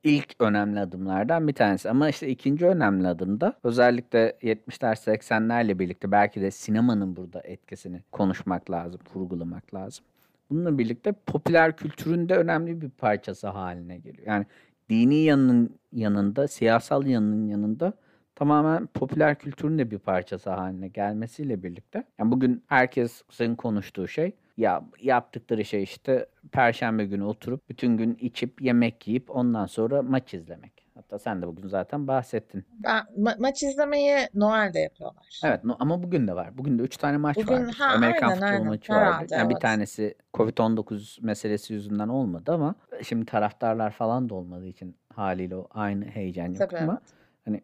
ilk 0.03 0.35
önemli 0.39 0.79
adımlardan 0.79 1.47
bir 1.47 1.53
tanesi. 1.53 1.89
Ama 1.89 2.09
işte 2.09 2.27
ikinci 2.27 2.65
önemli 2.65 3.07
adım 3.07 3.41
da 3.41 3.53
özellikle 3.63 4.37
70'ler 4.41 4.95
80'lerle 4.95 5.79
birlikte 5.79 6.11
belki 6.11 6.41
de 6.41 6.51
sinemanın 6.51 7.15
burada 7.15 7.41
etkisini 7.41 8.01
konuşmak 8.11 8.71
lazım, 8.71 9.01
vurgulamak 9.15 9.73
lazım. 9.73 10.05
Bununla 10.49 10.77
birlikte 10.77 11.11
popüler 11.11 11.77
kültürün 11.77 12.29
de 12.29 12.35
önemli 12.37 12.81
bir 12.81 12.89
parçası 12.89 13.47
haline 13.47 13.97
geliyor. 13.97 14.27
Yani 14.27 14.45
dini 14.89 15.15
yanının 15.15 15.79
yanında, 15.91 16.47
siyasal 16.47 17.05
yanının 17.05 17.47
yanında 17.47 17.93
tamamen 18.35 18.87
popüler 18.87 19.35
kültürün 19.39 19.77
de 19.77 19.91
bir 19.91 19.99
parçası 19.99 20.49
haline 20.49 20.87
gelmesiyle 20.87 21.63
birlikte. 21.63 22.03
Yani 22.19 22.31
bugün 22.31 22.63
herkesin 22.67 23.55
konuştuğu 23.55 24.07
şey 24.07 24.31
ya 24.57 24.83
yaptıkları 25.01 25.65
şey 25.65 25.83
işte 25.83 26.25
Perşembe 26.51 27.05
günü 27.05 27.23
oturup 27.23 27.69
bütün 27.69 27.97
gün 27.97 28.15
içip 28.21 28.61
yemek 28.61 29.07
yiyip 29.07 29.35
ondan 29.35 29.65
sonra 29.65 30.01
maç 30.01 30.33
izlemek. 30.33 30.83
Hatta 30.95 31.19
sen 31.19 31.41
de 31.41 31.47
bugün 31.47 31.67
zaten 31.67 32.07
bahsettin. 32.07 32.65
Ben, 32.83 33.03
ma- 33.17 33.41
maç 33.41 33.63
izlemeyi 33.63 34.17
Noel'de 34.33 34.79
yapıyorlar. 34.79 35.39
Evet 35.43 35.63
no- 35.63 35.77
ama 35.79 36.03
bugün 36.03 36.27
de 36.27 36.35
var. 36.35 36.57
Bugün 36.57 36.79
de 36.79 36.83
3 36.83 36.97
tane 36.97 37.17
maç 37.17 37.37
Bugün 37.37 37.69
ha 37.69 37.85
Amerikan 37.85 38.27
aynen 38.27 38.33
futbolu 38.39 38.51
aynen 38.53 38.67
maçı 38.67 38.93
vardı. 38.93 39.05
herhalde 39.05 39.35
Yani 39.35 39.49
bir 39.49 39.53
evet. 39.53 39.61
tanesi 39.61 40.15
Covid-19 40.33 41.25
meselesi 41.25 41.73
yüzünden 41.73 42.07
olmadı 42.07 42.51
ama 42.51 42.75
şimdi 43.03 43.25
taraftarlar 43.25 43.91
falan 43.91 44.29
da 44.29 44.35
olmadığı 44.35 44.67
için 44.67 44.97
haliyle 45.13 45.55
o 45.55 45.67
aynı 45.71 46.05
heyecan 46.05 46.47
yok 46.47 46.57
Tabii 46.57 46.77
ama 46.77 46.93
evet. 47.01 47.13
hani 47.45 47.61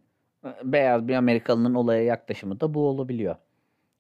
beyaz 0.64 1.08
bir 1.08 1.16
Amerikalının 1.16 1.74
olaya 1.74 2.04
yaklaşımı 2.04 2.60
da 2.60 2.74
bu 2.74 2.88
olabiliyor. 2.88 3.36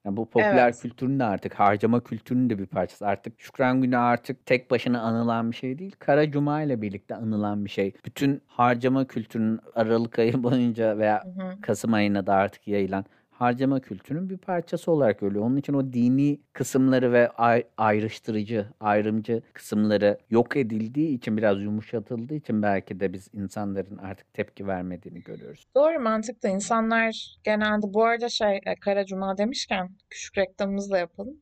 Yani 0.05 0.17
bu 0.17 0.29
popüler 0.29 0.63
Evet. 0.63 0.81
kültürün 0.81 1.19
de 1.19 1.23
artık 1.23 1.53
harcama 1.53 2.03
kültürünün 2.03 2.49
de 2.49 2.59
bir 2.59 2.65
parçası. 2.65 3.07
Artık 3.07 3.41
Şükran 3.41 3.81
Günü 3.81 3.97
artık 3.97 4.45
tek 4.45 4.71
başına 4.71 5.01
anılan 5.01 5.51
bir 5.51 5.55
şey 5.55 5.79
değil. 5.79 5.95
Kara 5.99 6.31
Cuma 6.31 6.61
ile 6.61 6.81
birlikte 6.81 7.15
anılan 7.15 7.65
bir 7.65 7.69
şey. 7.69 7.93
Bütün 8.05 8.41
harcama 8.47 9.07
kültürünün 9.07 9.59
Aralık 9.75 10.19
ayı 10.19 10.43
boyunca 10.43 10.97
veya 10.97 11.23
Hı 11.23 11.29
hı. 11.43 11.61
Kasım 11.61 11.93
ayına 11.93 12.27
da 12.27 12.33
artık 12.33 12.67
yayılan 12.67 13.05
harcama 13.39 13.79
kültürünün 13.79 14.29
bir 14.29 14.37
parçası 14.37 14.91
olarak 14.91 15.19
görülüyor. 15.19 15.45
Onun 15.45 15.57
için 15.57 15.73
o 15.73 15.93
dini 15.93 16.39
kısımları 16.53 17.11
ve 17.11 17.29
ay- 17.29 17.63
ayrıştırıcı, 17.77 18.67
ayrımcı 18.79 19.41
kısımları 19.53 20.17
yok 20.29 20.57
edildiği 20.57 21.17
için 21.17 21.37
biraz 21.37 21.61
yumuşatıldığı 21.61 22.33
için 22.35 22.61
belki 22.61 22.99
de 22.99 23.13
biz 23.13 23.29
insanların 23.33 23.97
artık 23.97 24.33
tepki 24.33 24.67
vermediğini 24.67 25.23
görüyoruz. 25.23 25.65
Doğru 25.75 25.99
mantıklı. 25.99 26.49
İnsanlar 26.49 27.37
genelde 27.43 27.93
bu 27.93 28.03
arada 28.05 28.29
şey 28.29 28.55
e, 28.65 28.75
Kara 28.75 29.05
Cuma 29.05 29.37
demişken 29.37 29.89
küçük 30.09 30.37
reklamımızı 30.37 30.91
da 30.91 30.97
yapalım. 30.97 31.37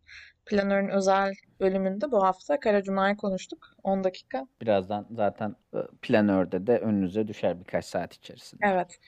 Planör'ün 0.45 0.89
özel 0.89 1.33
bölümünde 1.59 2.11
bu 2.11 2.23
hafta 2.23 2.59
Kara 2.59 2.83
Cuma'yı 2.83 3.17
konuştuk. 3.17 3.67
10 3.83 4.03
dakika. 4.03 4.47
Birazdan 4.61 5.07
zaten 5.11 5.55
e, 5.73 5.77
planörde 6.01 6.67
de 6.67 6.77
önünüze 6.77 7.27
düşer 7.27 7.59
birkaç 7.59 7.85
saat 7.85 8.13
içerisinde. 8.13 8.61
Evet. 8.65 8.99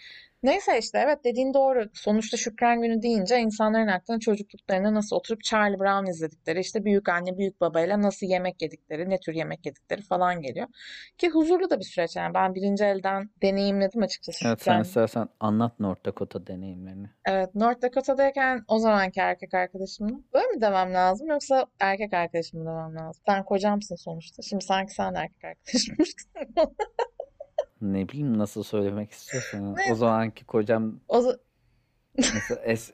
Neyse 0.43 0.79
işte 0.79 0.99
evet 1.05 1.23
dediğin 1.23 1.53
doğru. 1.53 1.89
Sonuçta 1.93 2.37
Şükran 2.37 2.81
Günü 2.81 3.01
deyince 3.01 3.39
insanların 3.39 3.87
aklına 3.87 4.19
çocukluklarında 4.19 4.93
nasıl 4.93 5.15
oturup 5.15 5.43
Charlie 5.43 5.79
Brown 5.79 6.11
izledikleri, 6.11 6.59
işte 6.59 6.85
büyük 6.85 7.09
anne 7.09 7.37
büyük 7.37 7.61
babayla 7.61 8.01
nasıl 8.01 8.27
yemek 8.27 8.61
yedikleri, 8.61 9.09
ne 9.09 9.19
tür 9.19 9.33
yemek 9.33 9.65
yedikleri 9.65 10.01
falan 10.01 10.41
geliyor. 10.41 10.67
Ki 11.17 11.29
huzurlu 11.29 11.69
da 11.69 11.79
bir 11.79 11.83
süreç 11.83 12.15
yani. 12.15 12.33
Ben 12.33 12.55
birinci 12.55 12.83
elden 12.83 13.29
deneyimledim 13.41 14.01
açıkçası 14.01 14.47
Evet 14.47 14.61
sen 14.61 14.81
istersen 14.81 15.27
anlat 15.39 15.79
North 15.79 16.05
Dakota 16.05 16.47
deneyimlerini. 16.47 17.07
Evet, 17.25 17.55
North 17.55 17.81
Dakota'dayken 17.81 18.63
o 18.67 18.79
zamanki 18.79 19.19
erkek 19.19 19.53
arkadaşımla. 19.53 20.19
Böyle 20.33 20.47
mi 20.47 20.61
demem 20.61 20.93
lazım 20.93 21.27
yoksa 21.27 21.65
erkek 21.79 22.13
arkadaşım 22.13 22.59
mı 22.59 22.65
demem 22.65 22.95
lazım? 22.95 23.23
Sen 23.25 23.43
kocamsın 23.43 23.95
sonuçta. 23.95 24.41
Şimdi 24.41 24.65
sanki 24.65 24.93
sen 24.93 25.13
erkek 25.13 25.43
arkadaşımmışsın. 25.43 26.31
Ne 27.81 28.09
bileyim 28.09 28.37
nasıl 28.37 28.63
söylemek 28.63 29.11
istiyorsan. 29.11 29.75
O 29.91 29.95
zamanki 29.95 30.45
kocam 30.45 30.99
O, 31.07 31.19
za- 31.21 31.39
mesela 32.33 32.61
es, 32.65 32.91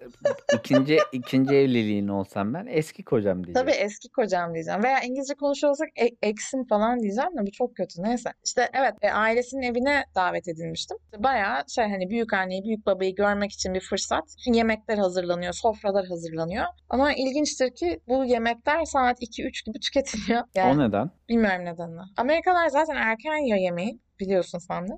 ikinci 0.60 0.98
ikinci 1.12 1.56
evliliğin 1.56 2.08
olsam 2.08 2.54
ben 2.54 2.66
eski 2.70 3.04
kocam 3.04 3.44
Tabii 3.44 3.54
diyeceğim. 3.54 3.86
eski 3.86 4.10
kocam 4.10 4.54
diyeceğim. 4.54 4.84
Veya 4.84 5.00
İngilizce 5.02 5.34
konuşuyor 5.34 5.72
olsak 5.72 5.88
e- 6.02 6.28
eksim 6.30 6.68
falan 6.68 7.00
diyeceğim 7.00 7.30
de 7.38 7.42
bu 7.48 7.52
çok 7.52 7.76
kötü. 7.76 8.04
Neyse. 8.04 8.30
İşte 8.46 8.70
evet 8.74 8.94
e, 9.02 9.12
ailesinin 9.12 9.62
evine 9.62 10.04
davet 10.16 10.48
edilmiştim. 10.48 10.98
Bayağı 11.18 11.64
şey 11.76 11.84
hani 11.86 12.10
büyük 12.10 12.34
anneyi, 12.34 12.64
büyük 12.64 12.86
babayı 12.86 13.16
görmek 13.16 13.52
için 13.52 13.74
bir 13.74 13.82
fırsat. 13.82 14.24
Yemekler 14.46 14.98
hazırlanıyor, 14.98 15.54
sofralar 15.54 16.06
hazırlanıyor. 16.08 16.66
Ama 16.90 17.14
ilginçtir 17.14 17.76
ki 17.76 18.00
bu 18.08 18.26
yemekler 18.26 18.86
saat 18.86 19.22
2-3 19.22 19.66
gibi 19.66 19.80
tüketiliyor. 19.80 20.42
O 20.42 20.46
Yani 20.56 20.80
neden? 20.90 21.10
bilmiyorum 21.30 21.66
nedenini. 21.66 22.02
Amerikalılar 22.18 22.68
zaten 22.68 22.96
erken 22.96 23.46
yiyor 23.46 23.58
yemeği. 23.60 24.00
Biliyorsun 24.20 24.60
sen 24.60 24.88
de. 24.88 24.94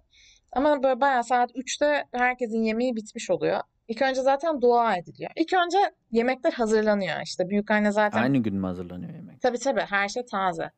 Ama 0.52 0.84
böyle 0.84 1.02
bayağı 1.02 1.24
saat 1.24 1.52
3'te 1.52 2.04
herkesin 2.12 2.64
yemeği 2.64 2.96
bitmiş 2.96 3.30
oluyor. 3.30 3.60
İlk 3.88 4.02
önce 4.02 4.22
zaten 4.22 4.62
dua 4.62 4.96
ediliyor. 4.98 5.32
İlk 5.36 5.54
önce 5.54 5.78
yemekler 6.12 6.52
hazırlanıyor. 6.52 7.22
İşte 7.24 7.50
büyük 7.50 7.72
anne 7.72 7.92
zaten 7.92 8.22
Aynı 8.24 8.38
gün 8.38 8.56
mü 8.56 8.66
hazırlanıyor 8.68 9.14
yemek? 9.14 9.42
Tabii 9.42 9.58
tabii 9.60 9.82
her 9.82 10.08
şey 10.08 10.26
taze. 10.26 10.72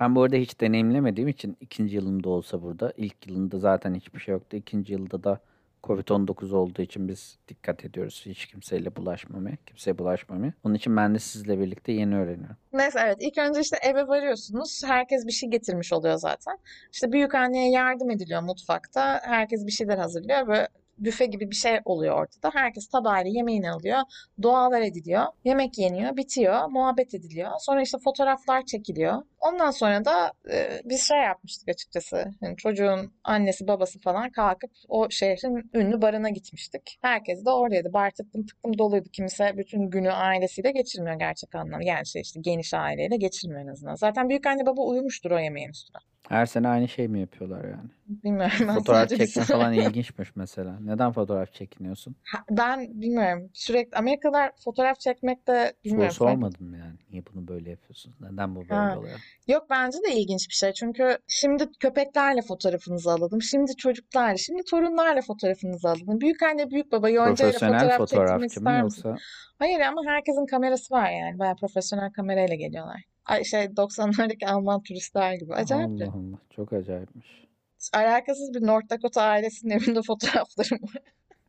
Ben 0.00 0.14
bu 0.14 0.22
arada 0.22 0.36
hiç 0.36 0.60
deneyimlemediğim 0.60 1.28
için 1.28 1.56
ikinci 1.60 1.96
yılımda 1.96 2.28
olsa 2.28 2.62
burada. 2.62 2.92
ilk 2.96 3.26
yılında 3.26 3.58
zaten 3.58 3.94
hiçbir 3.94 4.20
şey 4.20 4.32
yoktu. 4.32 4.56
İkinci 4.56 4.92
yılda 4.92 5.24
da 5.24 5.40
Covid-19 5.82 6.54
olduğu 6.54 6.82
için 6.82 7.08
biz 7.08 7.38
dikkat 7.48 7.84
ediyoruz. 7.84 8.22
Hiç 8.26 8.46
kimseyle 8.46 8.96
bulaşmamaya, 8.96 9.56
kimseye 9.66 9.98
bulaşmamaya. 9.98 10.52
Onun 10.64 10.74
için 10.74 10.96
ben 10.96 11.14
de 11.14 11.18
sizle 11.18 11.58
birlikte 11.60 11.92
yeni 11.92 12.16
öğreniyorum. 12.16 12.56
Neyse 12.72 13.00
evet 13.04 13.16
ilk 13.20 13.38
önce 13.38 13.60
işte 13.60 13.76
eve 13.82 14.08
varıyorsunuz. 14.08 14.82
Herkes 14.86 15.26
bir 15.26 15.32
şey 15.32 15.50
getirmiş 15.50 15.92
oluyor 15.92 16.16
zaten. 16.16 16.58
İşte 16.92 17.12
büyük 17.12 17.34
anneye 17.34 17.70
yardım 17.70 18.10
ediliyor 18.10 18.42
mutfakta. 18.42 19.20
Herkes 19.24 19.66
bir 19.66 19.72
şeyler 19.72 19.98
hazırlıyor 19.98 20.48
ve 20.48 20.68
büfe 20.98 21.26
gibi 21.26 21.50
bir 21.50 21.56
şey 21.56 21.78
oluyor 21.84 22.14
ortada. 22.18 22.50
Herkes 22.54 22.88
tabağıyla 22.88 23.30
yemeğini 23.30 23.70
alıyor. 23.70 23.98
Dualar 24.42 24.82
ediliyor. 24.82 25.24
Yemek 25.44 25.78
yeniyor, 25.78 26.16
bitiyor. 26.16 26.70
Muhabbet 26.70 27.14
ediliyor. 27.14 27.50
Sonra 27.58 27.82
işte 27.82 27.98
fotoğraflar 28.04 28.64
çekiliyor. 28.64 29.22
Ondan 29.40 29.70
sonra 29.70 30.04
da 30.04 30.32
e, 30.52 30.80
biz 30.84 31.08
şey 31.08 31.18
yapmıştık 31.18 31.68
açıkçası. 31.68 32.24
Yani 32.40 32.56
çocuğun 32.56 33.12
annesi 33.24 33.68
babası 33.68 34.00
falan 34.00 34.30
kalkıp 34.30 34.70
o 34.88 35.10
şehrin 35.10 35.70
ünlü 35.74 36.02
barına 36.02 36.30
gitmiştik. 36.30 36.98
Herkes 37.02 37.44
de 37.44 37.50
oradaydı. 37.50 37.92
Bar 37.92 38.10
tıklım 38.10 38.46
tıklım 38.46 38.78
doluydu. 38.78 39.08
Kimse 39.12 39.56
bütün 39.56 39.90
günü 39.90 40.10
ailesiyle 40.10 40.70
geçirmiyor 40.70 41.18
gerçek 41.18 41.54
anlamda. 41.54 41.84
Yani 41.84 42.06
şey 42.06 42.22
işte 42.22 42.40
geniş 42.40 42.74
aileyle 42.74 43.16
geçirmiyor 43.16 43.62
en 43.62 43.68
azından. 43.68 43.94
Zaten 43.94 44.28
büyük 44.28 44.46
anne 44.46 44.66
baba 44.66 44.82
uyumuştur 44.82 45.30
o 45.30 45.38
yemeğin 45.38 45.68
üstüne. 45.70 46.13
Her 46.28 46.46
sene 46.46 46.68
aynı 46.68 46.88
şey 46.88 47.08
mi 47.08 47.20
yapıyorlar 47.20 47.64
yani? 47.64 47.90
Bilmiyorum 48.08 48.52
ben 48.60 48.74
Fotoğraf 48.74 49.00
sadece 49.00 49.14
bir 49.18 49.26
çekme 49.26 49.42
sene- 49.42 49.56
falan 49.58 49.72
ilginçmiş 49.88 50.36
mesela. 50.36 50.76
Neden 50.80 51.12
fotoğraf 51.12 51.52
çekiniyorsun? 51.52 52.16
Ha, 52.32 52.38
Ben 52.50 53.00
bilmiyorum. 53.00 53.50
Sürekli 53.54 53.96
Amerikalılar 53.98 54.50
fotoğraf 54.64 55.00
çekmekte 55.00 55.52
Soru 55.64 55.84
bilmiyorum. 55.84 56.12
sormadın 56.14 56.66
mı 56.66 56.78
yani? 56.78 56.98
Niye 57.10 57.22
bunu 57.34 57.48
böyle 57.48 57.70
yapıyorsunuz? 57.70 58.16
Neden 58.20 58.54
bu 58.54 58.60
böyle 58.60 58.74
Ha. 58.74 58.98
oluyor? 58.98 59.20
Yok 59.48 59.66
bence 59.70 59.98
de 60.08 60.14
ilginç 60.14 60.48
bir 60.48 60.54
şey. 60.54 60.72
Çünkü 60.72 61.18
şimdi 61.28 61.64
köpeklerle 61.80 62.42
fotoğrafınızı 62.42 63.10
alalım. 63.12 63.42
Şimdi 63.42 63.76
çocuklarla, 63.76 64.36
şimdi 64.36 64.62
torunlarla 64.70 65.20
fotoğrafınızı 65.22 65.88
alalım. 65.88 66.20
Büyük 66.20 66.42
anne, 66.42 66.70
büyük 66.70 66.92
baba 66.92 67.08
yoncayla 67.08 67.34
Profesyonel 67.52 67.80
fotoğraf 67.80 67.98
çektirmek 68.00 68.26
fotoğrafçı 68.28 68.60
mı 68.60 68.70
ister 68.70 68.82
misin? 68.84 69.08
yoksa 69.08 69.24
Hayır 69.58 69.80
ama 69.80 70.02
herkesin 70.06 70.46
kamerası 70.46 70.94
var 70.94 71.10
yani. 71.10 71.38
Bayağı 71.38 71.56
profesyonel 71.56 72.12
kamerayla 72.12 72.54
geliyorlar. 72.54 73.02
Ay 73.26 73.44
şey 73.44 73.64
90'lardaki 73.64 74.46
Alman 74.46 74.82
turistler 74.82 75.34
gibi. 75.34 75.54
Acayip. 75.54 75.88
Allah 75.90 76.04
Allah 76.12 76.38
çok 76.50 76.72
acayipmiş. 76.72 77.44
Alakasız 77.92 78.54
bir 78.54 78.66
North 78.66 78.90
Dakota 78.90 79.22
ailesinin 79.22 79.72
evinde 79.72 80.02
fotoğraflarım 80.02 80.82
var. 80.82 81.02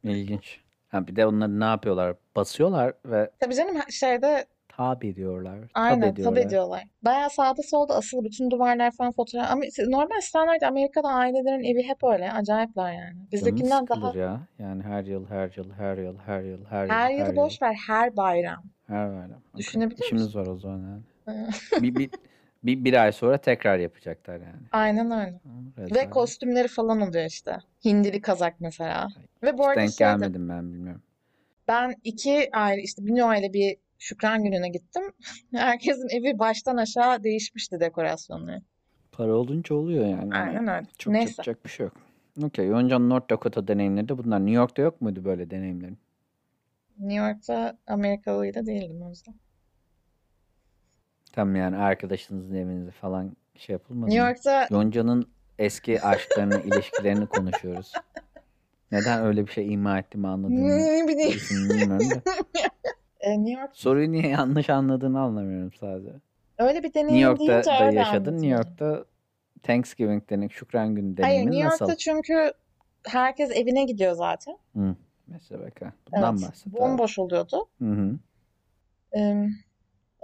İlginç. 0.03 0.59
Ha 0.87 1.07
bir 1.07 1.15
de 1.15 1.25
onları 1.25 1.59
ne 1.59 1.65
yapıyorlar? 1.65 2.15
Basıyorlar 2.35 2.93
ve 3.05 3.31
Tabii 3.39 3.55
canım 3.55 3.75
şeyde 3.89 4.45
tab 4.69 5.01
ediyorlar. 5.01 5.59
Tab 5.59 5.69
Aynen 5.73 5.99
tabii 6.01 6.09
ediyorlar. 6.11 6.41
ediyorlar. 6.41 6.83
Bayağı 7.01 7.29
sağda 7.29 7.61
solda 7.63 7.95
asılı 7.95 8.23
bütün 8.23 8.51
duvarlar 8.51 8.91
falan 8.91 9.11
fotoğraf. 9.11 9.51
Ama 9.51 9.61
normal 9.87 10.21
standart 10.21 10.63
Amerika'da 10.63 11.07
ailelerin 11.07 11.63
evi 11.63 11.83
hep 11.83 12.03
öyle. 12.03 12.31
Acayipler 12.31 12.93
yani. 12.93 13.17
Bizdekinden 13.31 13.87
daha 13.87 14.17
ya. 14.17 14.47
Yani 14.59 14.83
her 14.83 15.03
yıl, 15.03 15.27
her 15.27 15.51
yıl, 15.57 15.71
her 15.71 15.97
yıl, 15.97 16.17
her 16.17 16.41
yıl, 16.43 16.65
her 16.65 16.83
yıl, 16.83 16.89
her 16.89 17.19
her 17.19 17.27
yıl, 17.27 17.35
boş 17.35 17.61
ver 17.61 17.75
her 17.87 18.17
bayram. 18.17 18.63
her 18.87 19.09
bayram. 19.09 19.41
Düşünebiliyor 19.57 20.05
İşimiz 20.05 20.23
musun? 20.25 20.39
var 20.39 20.47
o 20.47 20.57
zaman 20.57 20.79
yani. 20.79 21.01
Bir, 21.81 21.95
bir, 21.95 22.09
bir, 22.63 22.83
bir 22.85 23.03
ay 23.03 23.11
sonra 23.11 23.37
tekrar 23.37 23.79
yapacaklar 23.79 24.33
yani. 24.39 24.61
Aynen 24.71 25.11
öyle. 25.11 25.39
Ve 25.95 26.09
kostümleri 26.09 26.67
falan 26.67 27.01
oluyor 27.01 27.25
işte. 27.25 27.57
Hindili 27.85 28.21
kazak 28.21 28.59
mesela. 28.59 29.07
Ve 29.43 29.57
bu 29.57 29.61
Hiç 29.61 29.67
arada 29.67 29.75
denk 29.81 29.89
şey 29.91 30.07
de, 30.07 30.11
gelmedim 30.11 30.49
ben 30.49 30.73
bilmiyorum. 30.73 31.01
ben 31.67 31.95
iki 32.03 32.49
aile 32.53 32.81
işte 32.81 33.05
bir 33.05 33.29
aile 33.29 33.53
bir 33.53 33.77
Şükran 33.99 34.43
Günü'ne 34.43 34.69
gittim. 34.69 35.03
Herkesin 35.55 36.09
evi 36.09 36.39
baştan 36.39 36.77
aşağı 36.77 37.23
değişmişti 37.23 37.79
dekorasyonları. 37.79 38.61
Para 39.11 39.35
olunca 39.35 39.75
oluyor 39.75 40.05
yani. 40.05 40.25
Ona 40.25 40.37
Aynen 40.37 40.67
öyle. 40.67 40.87
çok 40.97 41.13
Neyse. 41.13 41.29
yapacak 41.31 41.65
bir 41.65 41.69
şey 41.69 41.83
yok. 41.83 41.93
Okey. 42.43 42.67
Yonca'nın 42.67 43.09
North 43.09 43.29
Dakota 43.29 43.67
deneyimleri 43.67 44.09
de 44.09 44.17
bunlar. 44.17 44.39
New 44.39 44.55
York'ta 44.55 44.81
yok 44.81 45.01
muydu 45.01 45.25
böyle 45.25 45.49
deneyimlerin? 45.49 45.97
New 46.99 47.27
York'ta 47.27 47.77
Amerikalıyla 47.87 48.65
değildim 48.65 49.01
o 49.01 49.09
yüzden. 49.09 49.35
Tam 51.35 51.55
yani 51.55 51.77
arkadaşınızın 51.77 52.55
evinize 52.55 52.91
falan 52.91 53.35
şey 53.55 53.73
yapılmadı 53.73 54.09
New 54.09 54.21
mı? 54.23 54.27
York'ta 54.27 54.67
Yonca'nın 54.71 55.27
eski 55.59 56.01
aşklarını, 56.01 56.61
ilişkilerini 56.61 57.27
konuşuyoruz. 57.27 57.93
Neden 58.91 59.23
öyle 59.25 59.47
bir 59.47 59.51
şey 59.51 59.73
ima 59.73 59.99
ettiğimi 59.99 60.27
anladığını 60.27 60.77
ne 60.77 61.07
bileyim. 61.07 61.39
bilmiyorum 61.51 61.99
da. 62.11 62.21
E, 63.19 63.43
New 63.45 63.61
York 63.61 63.75
Soruyu 63.75 64.11
niye 64.11 64.27
yanlış 64.27 64.69
anladığını 64.69 65.19
anlamıyorum 65.19 65.71
sadece. 65.73 66.09
öyle 66.57 66.79
bir 66.79 66.87
New 66.87 66.99
deneyim 67.01 67.27
York'ta 67.27 67.47
deyince 67.47 67.69
da 67.71 67.85
öyle 67.85 67.99
yaşadın. 67.99 68.33
New. 68.33 68.47
York'ta 68.47 69.05
Thanksgiving 69.63 70.29
denek, 70.29 70.51
Şükran 70.53 70.95
Günü 70.95 71.05
Hayır, 71.05 71.17
deneyimin 71.17 71.51
New 71.51 71.63
York'ta 71.63 71.85
nasıl? 71.85 71.97
çünkü 71.97 72.51
herkes 73.07 73.51
evine 73.51 73.83
gidiyor 73.83 74.13
zaten. 74.13 74.57
Hı. 74.75 74.95
Mesela 75.27 75.61
bak 75.65 75.81
ha. 75.81 75.93
Bundan 76.11 76.33
Evet. 76.37 76.47
bahset 76.49 76.67
abi. 76.67 76.77
Bomboş 76.77 77.19
oluyordu. 77.19 77.67
Hı 77.81 77.85
hı. 77.91 78.11
Ee, 79.17 79.47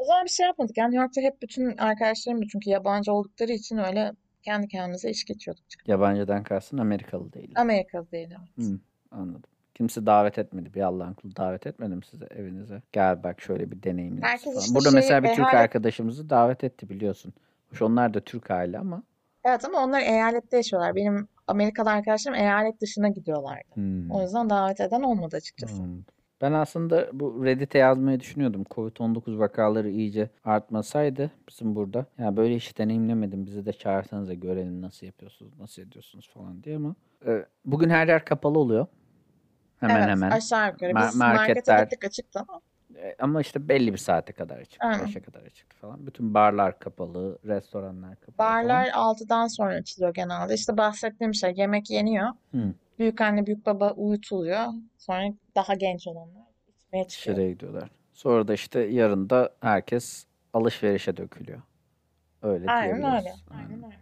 zaman 0.05 0.25
bir 0.25 0.29
şey 0.29 0.45
yapmadık. 0.45 0.77
Yani 0.77 0.91
New 0.91 1.01
York'ta 1.03 1.21
hep 1.21 1.41
bütün 1.41 1.77
arkadaşlarım 1.77 2.41
da 2.41 2.45
çünkü 2.51 2.69
yabancı 2.69 3.13
oldukları 3.13 3.51
için 3.51 3.77
öyle 3.77 4.11
kendi 4.43 4.67
kendimize 4.67 5.09
içki 5.09 5.33
içiyorduk. 5.33 5.63
Yabancıdan 5.87 6.43
kastın 6.43 6.77
Amerikalı 6.77 7.33
değil. 7.33 7.51
Amerikalı 7.55 8.11
değil 8.11 8.29
evet. 8.29 8.67
Hı, 8.67 8.79
anladım. 9.11 9.49
Kimse 9.75 10.05
davet 10.05 10.37
etmedi. 10.37 10.73
Bir 10.73 10.81
Allah'ın 10.81 11.13
kulu 11.13 11.35
davet 11.35 11.67
etmedi 11.67 11.95
mi 11.95 12.05
size 12.11 12.25
evinize? 12.25 12.81
Gel 12.91 13.23
bak 13.23 13.41
şöyle 13.41 13.71
bir 13.71 13.83
deneyimle 13.83 14.21
Herkes 14.21 14.57
işte 14.57 14.75
Burada 14.75 14.89
şey, 14.89 14.95
mesela 14.95 15.23
bir 15.23 15.27
Türk 15.27 15.39
eyalet- 15.39 15.55
arkadaşımızı 15.55 16.29
davet 16.29 16.63
etti 16.63 16.89
biliyorsun. 16.89 17.33
Hoş 17.69 17.81
onlar 17.81 18.13
da 18.13 18.19
Türk 18.21 18.51
aile 18.51 18.77
ama. 18.79 19.03
Evet 19.45 19.65
ama 19.65 19.83
onlar 19.83 20.01
eyalette 20.01 20.57
yaşıyorlar. 20.57 20.95
Benim 20.95 21.27
Amerikalı 21.47 21.89
arkadaşlarım 21.89 22.39
eyalet 22.39 22.81
dışına 22.81 23.09
gidiyorlardı. 23.09 23.67
Hmm, 23.73 24.11
O 24.11 24.21
yüzden 24.21 24.49
davet 24.49 24.79
eden 24.79 25.01
olmadı 25.01 25.35
açıkçası. 25.35 25.73
anladım. 25.73 26.05
Ben 26.41 26.51
aslında 26.51 27.09
bu 27.13 27.45
Reddit'e 27.45 27.77
yazmayı 27.77 28.19
düşünüyordum. 28.19 28.63
Covid-19 28.71 29.39
vakaları 29.39 29.89
iyice 29.89 30.29
artmasaydı 30.45 31.31
bizim 31.49 31.75
burada. 31.75 32.05
Ya 32.17 32.37
böyle 32.37 32.55
hiç 32.55 32.77
deneyimlemedim. 32.77 33.45
Bizi 33.45 33.65
de 33.65 33.73
çağırsanız 33.73 34.27
da 34.27 34.33
görelim 34.33 34.81
nasıl 34.81 35.05
yapıyorsunuz, 35.05 35.59
nasıl 35.59 35.81
ediyorsunuz 35.81 36.29
falan 36.33 36.63
diye 36.63 36.75
ama. 36.75 36.95
e, 37.27 37.45
bugün 37.65 37.89
her 37.89 38.07
yer 38.07 38.25
kapalı 38.25 38.59
oluyor. 38.59 38.85
Hemen 39.79 39.95
Evet, 39.95 40.09
hemen. 40.09 40.31
aşağı 40.31 40.67
yukarı. 40.71 40.91
Ma- 40.91 41.07
Biz 41.07 41.15
markete 41.15 41.43
marketler 41.47 41.83
gittik 41.83 42.05
açıktı 42.05 42.39
ama. 42.47 42.61
e, 42.95 43.15
ama 43.19 43.41
işte 43.41 43.67
belli 43.69 43.93
bir 43.93 43.97
saate 43.97 44.33
kadar 44.33 44.57
açık. 44.57 44.83
Aynen. 44.83 45.05
5'e 45.05 45.21
kadar 45.21 45.41
açık 45.41 45.73
falan. 45.73 46.07
Bütün 46.07 46.33
barlar 46.33 46.79
kapalı, 46.79 47.37
restoranlar 47.45 48.15
kapalı 48.15 48.35
falan. 48.37 48.53
Barlar 48.63 48.87
6'dan 48.87 49.47
sonra 49.47 49.73
açılıyor 49.75 50.13
genelde. 50.13 50.53
İşte 50.53 50.77
bahsettiğim 50.77 51.33
şey 51.33 51.53
yemek 51.57 51.89
yeniyor. 51.89 52.27
Hı. 52.51 52.73
Büyük 52.99 53.21
anne 53.21 53.45
büyük 53.45 53.65
baba 53.65 53.91
uyutuluyor. 53.91 54.65
Sonra 54.97 55.23
daha 55.55 55.73
genç 55.73 56.07
olanlar 56.07 56.43
içmeye 56.67 57.07
çıkıyor. 57.07 57.35
Dışarıya 57.37 57.51
gidiyorlar. 57.51 57.89
Sonra 58.13 58.47
da 58.47 58.53
işte 58.53 58.79
yarın 58.79 59.29
da 59.29 59.55
herkes 59.61 60.25
alışverişe 60.53 61.17
dökülüyor. 61.17 61.61
Öyle 62.41 62.65
Aynen 62.71 62.95
diyebiliriz. 63.01 63.25
öyle. 63.25 63.33
Aynen. 63.51 63.69
Aynen 63.69 63.83
öyle. 63.83 63.97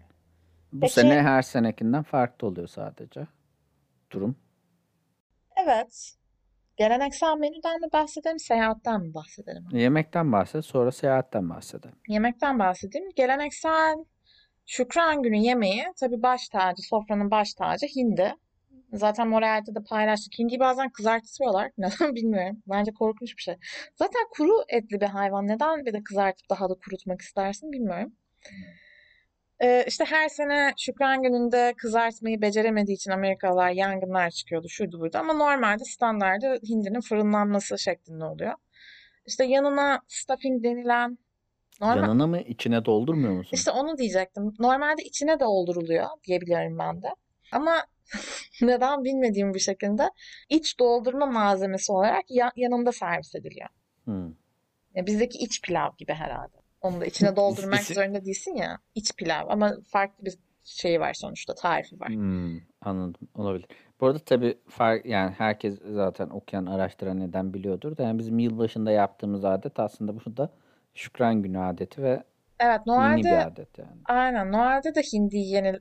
Bu 0.74 0.80
Peki 0.82 0.94
sene 0.94 1.22
her 1.22 1.42
senekinden 1.42 2.04
farklı 2.04 2.48
oluyor 2.48 2.68
sadece 2.68 3.28
durum. 4.12 4.36
evet. 5.64 6.16
Geleneksel 6.78 7.38
menüden 7.38 7.82
mi 7.82 7.88
bahsedelim, 7.94 8.40
seyahatten 8.40 9.02
mi 9.02 9.14
bahsedelim? 9.14 9.66
Yemekten 9.72 10.32
bahset, 10.32 10.66
sonra 10.66 10.92
seyahatten 10.92 11.50
bahsedelim. 11.50 11.96
Yemekten 12.08 12.60
bahsedeyim. 12.60 13.10
Geleneksel 13.16 13.96
Şükran 14.66 15.24
Günü 15.24 15.38
yemeği 15.38 15.84
tabii 16.00 16.22
baş 16.22 16.50
tacı, 16.50 16.82
sofranın 16.82 17.32
baş 17.32 17.54
tacı 17.54 17.86
hindi. 17.96 18.36
Zaten 18.94 19.28
Montreal'de 19.28 19.76
de 19.76 19.80
paylaştık. 19.84 20.40
Hindiyi 20.40 20.60
bazen 20.60 20.90
kızartıyorlar. 20.90 21.72
Neden 21.78 22.16
bilmiyorum. 22.16 22.58
Bence 22.68 22.92
korkunç 22.92 23.38
bir 23.38 23.42
şey. 23.42 23.56
Zaten 23.96 24.22
kuru 24.32 24.64
etli 24.70 25.02
bir 25.02 25.06
hayvan. 25.06 25.48
Neden 25.48 25.86
bir 25.86 25.94
de 25.94 26.04
kızartıp 26.04 26.50
daha 26.50 26.70
da 26.70 26.74
kurutmak 26.74 27.22
istersin 27.22 27.72
bilmiyorum. 27.72 28.14
Ee, 29.62 29.86
işte 29.88 30.06
her 30.06 30.30
sene 30.30 30.74
Şükran 30.78 31.24
Günü'nde 31.24 31.74
kızartmayı 31.78 32.42
beceremediği 32.42 32.96
için 32.96 33.12
Amerikalılar 33.12 33.70
yangınlar 33.70 34.30
çıkıyordu 34.30 34.70
şuydu 34.70 35.00
buydu. 35.00 35.18
Ama 35.18 35.34
normalde 35.34 35.84
standardı 35.84 36.56
hindinin 36.70 37.02
fırınlanması 37.02 37.80
şeklinde 37.80 38.26
oluyor. 38.26 38.54
İşte 39.26 39.46
yanına 39.46 40.02
stuffing 40.08 40.64
denilen 40.64 41.18
normal 41.82 42.02
Yanına 42.02 42.28
mı 42.28 42.40
içine 42.40 42.86
doldurmuyor 42.86 43.34
musun? 43.34 43.52
işte 43.54 43.72
onu 43.72 43.98
diyecektim. 43.98 44.54
Normalde 44.60 45.04
içine 45.04 45.40
dolduruluyor 45.40 46.06
diyebiliyorum 46.28 46.78
ben 46.80 47.02
de. 47.02 47.08
Ama 47.52 47.84
neden 48.62 49.04
bilmediğim 49.04 49.54
bir 49.54 49.60
şekilde 49.60 50.10
iç 50.50 50.80
doldurma 50.80 51.26
malzemesi 51.26 51.92
olarak 51.92 52.24
ya- 52.30 52.52
yanında 52.56 52.92
servis 52.92 53.36
ediliyor. 53.36 53.70
Hı. 54.06 54.32
Ya 54.96 55.06
bizdeki 55.06 55.38
iç 55.38 55.62
pilav 55.62 55.90
gibi 55.98 56.14
herhalde. 56.14 56.58
Onu 56.82 57.02
da 57.02 57.06
içine 57.06 57.36
doldurmak 57.36 57.84
zorunda 57.84 58.26
değilsin 58.26 58.56
ya. 58.56 58.80
İç 58.96 59.16
pilav 59.16 59.46
ama 59.50 59.74
farklı 59.88 60.26
bir 60.26 60.34
şeyi 60.64 61.00
var 61.00 61.14
sonuçta, 61.14 61.56
tarifi 61.56 62.00
var. 62.00 62.08
Hmm, 62.08 62.58
anladım. 62.82 63.28
Olabilir. 63.36 63.68
Bu 64.02 64.08
arada 64.08 64.20
tabii 64.20 64.58
fark, 64.70 65.06
yani 65.06 65.32
herkes 65.38 65.80
zaten 65.94 66.30
okuyan, 66.30 66.66
araştıran 66.66 67.20
neden 67.20 67.54
biliyordur 67.54 67.98
da 67.98 68.04
yani 68.04 68.20
bizim 68.20 68.40
yılbaşında 68.40 68.92
yaptığımız 68.92 69.46
adet 69.46 69.80
aslında 69.80 70.26
burada 70.26 70.50
Şükran 70.94 71.42
Günü 71.44 71.60
adeti 71.60 72.04
ve 72.04 72.24
Evet, 72.60 72.80
dini 72.86 73.30
bir 73.30 73.32
Noel'de 73.32 73.46
adet 73.46 73.78
yani. 73.78 74.02
aynen 74.06 74.52
Noel'de 74.52 74.96
de 74.96 75.02
hindi 75.14 75.38
yenil, 75.38 75.74
ye- 75.74 75.80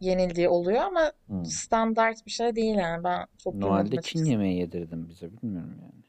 yenildiği 0.00 0.48
oluyor 0.48 0.82
ama 0.82 1.12
Hmm. 1.26 1.44
standart 1.44 2.26
bir 2.26 2.30
şey 2.30 2.56
değil 2.56 2.74
yani. 2.74 3.04
Ben 3.04 3.26
çok 3.38 3.54
Noel'de 3.54 4.02
Çin 4.02 4.24
yemeği 4.24 4.58
yedirdim 4.58 5.08
bize 5.08 5.32
bilmiyorum 5.32 5.78
yani. 5.82 6.04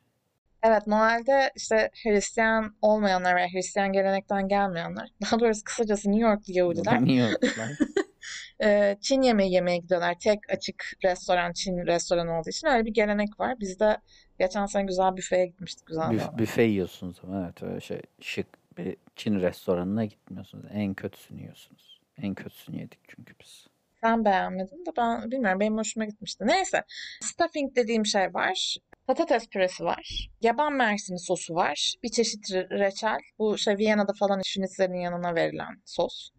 Evet, 0.63 0.87
Noel'de 0.87 1.51
işte 1.55 1.89
Hristiyan 2.03 2.75
olmayanlar 2.81 3.35
veya 3.35 3.47
Hristiyan 3.47 3.91
gelenekten 3.93 4.47
gelmeyenler, 4.47 5.09
daha 5.21 5.39
doğrusu 5.39 5.63
kısacası 5.63 6.11
New 6.11 6.27
Yorklu 6.29 6.53
Yahudiler 6.53 6.99
yoklar? 7.31 7.69
e, 8.63 8.97
Çin 9.01 9.21
yemeği 9.21 9.53
yemeye 9.53 9.77
gidiyorlar. 9.77 10.15
Tek 10.19 10.39
açık 10.49 10.83
restoran 11.03 11.53
Çin 11.53 11.77
restoranı 11.77 12.39
olduğu 12.39 12.49
için 12.49 12.67
öyle 12.67 12.85
bir 12.85 12.93
gelenek 12.93 13.39
var. 13.39 13.59
Biz 13.59 13.79
de 13.79 13.97
geçen 14.39 14.65
sene 14.65 14.83
güzel 14.83 15.17
büfeye 15.17 15.45
gitmiştik. 15.45 15.87
Güzeldi 15.87 16.13
Büf, 16.13 16.37
büfe 16.37 16.63
yiyorsunuz 16.63 17.17
ama 17.23 17.43
evet 17.45 17.63
öyle 17.63 17.81
şey 17.81 18.01
şık 18.21 18.47
bir 18.77 18.97
Çin 19.15 19.39
restoranına 19.39 20.05
gitmiyorsunuz. 20.05 20.65
En 20.73 20.93
kötüsünü 20.93 21.39
yiyorsunuz. 21.41 21.98
En 22.21 22.33
kötüsünü 22.35 22.79
yedik 22.79 22.99
çünkü 23.07 23.33
biz. 23.41 23.67
Sen 24.01 24.25
beğenmedin 24.25 24.85
de 24.85 24.91
ben 24.97 25.31
bilmiyorum 25.31 25.59
benim 25.59 25.77
hoşuma 25.77 26.05
gitmişti. 26.05 26.47
Neyse. 26.47 26.83
Stuffing 27.21 27.75
dediğim 27.75 28.05
şey 28.05 28.33
var. 28.33 28.77
Patates 29.07 29.47
püresi 29.49 29.83
var. 29.83 30.29
Yaban 30.41 30.73
mersini 30.73 31.19
sosu 31.19 31.55
var. 31.55 31.93
Bir 32.03 32.09
çeşit 32.09 32.51
re- 32.51 32.79
reçel. 32.79 33.19
Bu 33.39 33.57
şey 33.57 33.77
Viyana'da 33.77 34.13
falan 34.13 34.41
şnitzlerin 34.45 34.93
yanına 34.93 35.35
verilen 35.35 35.81
sos. 35.85 36.29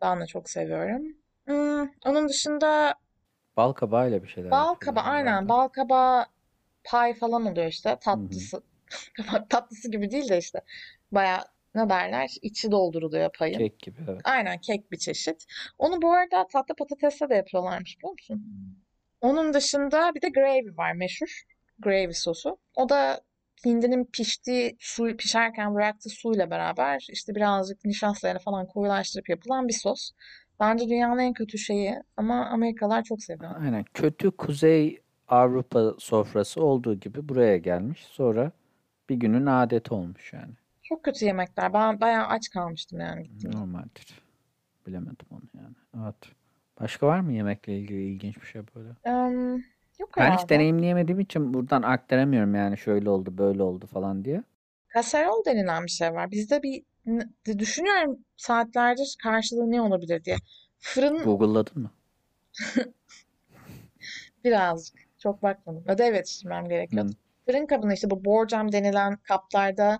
Ben 0.00 0.20
de 0.20 0.26
çok 0.26 0.50
seviyorum. 0.50 1.02
Hmm, 1.46 1.88
onun 2.06 2.28
dışında 2.28 2.94
Bal 3.56 3.72
kabağıyla 3.72 4.22
bir 4.22 4.28
şeyler 4.28 4.50
bal 4.50 4.74
kabağı 4.74 5.04
aynen 5.04 5.48
bal 5.48 5.68
kabağı 5.68 6.26
pay 6.84 7.14
falan 7.14 7.46
oluyor 7.46 7.66
işte 7.66 7.88
Hı 7.90 7.94
hı. 7.94 8.00
tatlısı. 8.00 8.62
Tatlısı 9.48 9.90
gibi 9.90 10.10
değil 10.10 10.28
de 10.28 10.38
işte 10.38 10.60
baya 11.12 11.44
ne 11.74 11.88
derler 11.88 12.30
içi 12.42 12.70
dolduruluyor 12.70 13.30
payın. 13.38 13.58
Kek 13.58 13.78
gibi 13.78 14.00
evet. 14.08 14.20
Aynen 14.24 14.58
kek 14.58 14.92
bir 14.92 14.98
çeşit. 14.98 15.44
Onu 15.78 16.02
bu 16.02 16.12
arada 16.12 16.46
tatlı 16.46 16.74
patatesle 16.74 17.28
de 17.28 17.34
yapıyorlarmış 17.34 17.98
biliyor 17.98 18.12
musun? 18.12 18.42
Onun 19.20 19.54
dışında 19.54 20.12
bir 20.14 20.22
de 20.22 20.28
gravy 20.28 20.76
var 20.76 20.92
meşhur. 20.92 21.42
Gravy 21.78 22.12
sosu. 22.12 22.58
O 22.76 22.88
da 22.88 23.20
hindinin 23.66 24.04
piştiği 24.04 24.76
su 24.80 25.16
pişerken 25.16 25.74
bıraktığı 25.74 26.08
suyla 26.08 26.50
beraber 26.50 27.06
işte 27.10 27.34
birazcık 27.34 27.84
nişastayla 27.84 28.38
falan 28.38 28.66
koyulaştırıp 28.66 29.28
yapılan 29.28 29.68
bir 29.68 29.72
sos. 29.72 30.10
Bence 30.60 30.88
dünyanın 30.88 31.18
en 31.18 31.32
kötü 31.32 31.58
şeyi 31.58 31.94
ama 32.16 32.46
Amerikalılar 32.46 33.02
çok 33.02 33.22
seviyor. 33.22 33.50
Aynen. 33.60 33.84
Kötü 33.94 34.30
Kuzey 34.30 35.00
Avrupa 35.28 35.94
sofrası 35.98 36.62
olduğu 36.62 36.94
gibi 36.94 37.28
buraya 37.28 37.56
gelmiş. 37.56 38.04
Sonra 38.04 38.52
bir 39.08 39.14
günün 39.16 39.46
adeti 39.46 39.94
olmuş 39.94 40.32
yani. 40.32 40.54
Çok 40.84 41.04
kötü 41.04 41.24
yemekler. 41.24 41.72
Ben 41.72 42.00
bayağı 42.00 42.26
aç 42.26 42.48
kalmıştım 42.50 43.00
yani 43.00 43.22
gittiğimde. 43.22 43.56
Normaldir. 43.56 44.22
Bilemedim 44.86 45.26
onu 45.30 45.42
yani. 45.54 45.74
Evet. 46.04 46.14
Başka 46.80 47.06
var 47.06 47.20
mı 47.20 47.32
yemekle 47.32 47.78
ilgili 47.78 48.02
ilginç 48.02 48.36
bir 48.40 48.46
şey 48.46 48.62
böyle? 48.74 48.88
Em, 49.04 49.52
yok 49.98 50.10
Ben 50.16 50.24
hiç 50.24 50.32
herhalde. 50.32 50.48
deneyimleyemediğim 50.54 51.20
için 51.20 51.54
buradan 51.54 51.82
aktaramıyorum 51.82 52.54
yani 52.54 52.78
şöyle 52.78 53.10
oldu 53.10 53.38
böyle 53.38 53.62
oldu 53.62 53.86
falan 53.86 54.24
diye. 54.24 54.42
Kaserol 54.88 55.44
denilen 55.44 55.84
bir 55.84 55.90
şey 55.90 56.12
var. 56.12 56.30
Bizde 56.30 56.62
bir 56.62 56.82
n- 57.06 57.58
düşünüyorum 57.58 58.18
saatlerdir 58.36 59.16
karşılığı 59.22 59.70
ne 59.70 59.80
olabilir 59.82 60.24
diye. 60.24 60.36
Fırın 60.78 61.24
Google'ladın 61.24 61.82
mı? 61.82 61.90
birazcık. 64.44 64.96
Çok 65.18 65.42
bakmadım. 65.42 65.84
Ödev 65.86 66.14
yetiştirmem 66.14 66.68
gerekiyordu. 66.68 67.08
Hı. 67.10 67.14
Fırın 67.46 67.66
kabını 67.66 67.94
işte 67.94 68.10
bu 68.10 68.24
borcam 68.24 68.72
denilen 68.72 69.16
kaplarda 69.16 69.98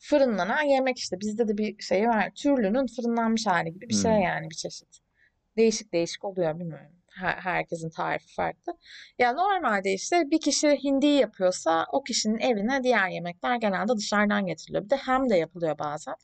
fırınlanan 0.00 0.62
yemek 0.62 0.98
işte. 0.98 1.20
Bizde 1.20 1.48
de 1.48 1.58
bir 1.58 1.82
şey 1.82 2.08
var. 2.08 2.30
Türlünün 2.34 2.86
fırınlanmış 2.86 3.46
hali 3.46 3.72
gibi 3.72 3.88
bir 3.88 3.94
şey 3.94 4.12
Hmm. 4.14 4.22
yani 4.22 4.50
bir 4.50 4.54
çeşit. 4.56 4.98
Değişik 5.56 5.92
değişik 5.92 6.24
oluyor 6.24 6.58
bilmiyorum. 6.58 6.90
Her- 7.10 7.36
herkesin 7.36 7.90
tarifi 7.90 8.34
farklı. 8.34 8.72
Ya 9.18 9.32
normalde 9.32 9.92
işte 9.92 10.22
bir 10.30 10.40
kişi 10.40 10.68
hindi 10.84 11.06
yapıyorsa 11.06 11.86
o 11.92 12.02
kişinin 12.02 12.38
evine 12.38 12.82
diğer 12.82 13.08
yemekler 13.08 13.56
genelde 13.56 13.96
dışarıdan 13.96 14.46
getiriliyor. 14.46 14.84
Bir 14.84 14.90
de 14.90 14.96
hem 14.96 15.30
de 15.30 15.36
yapılıyor 15.36 15.78
bazen. 15.78 16.14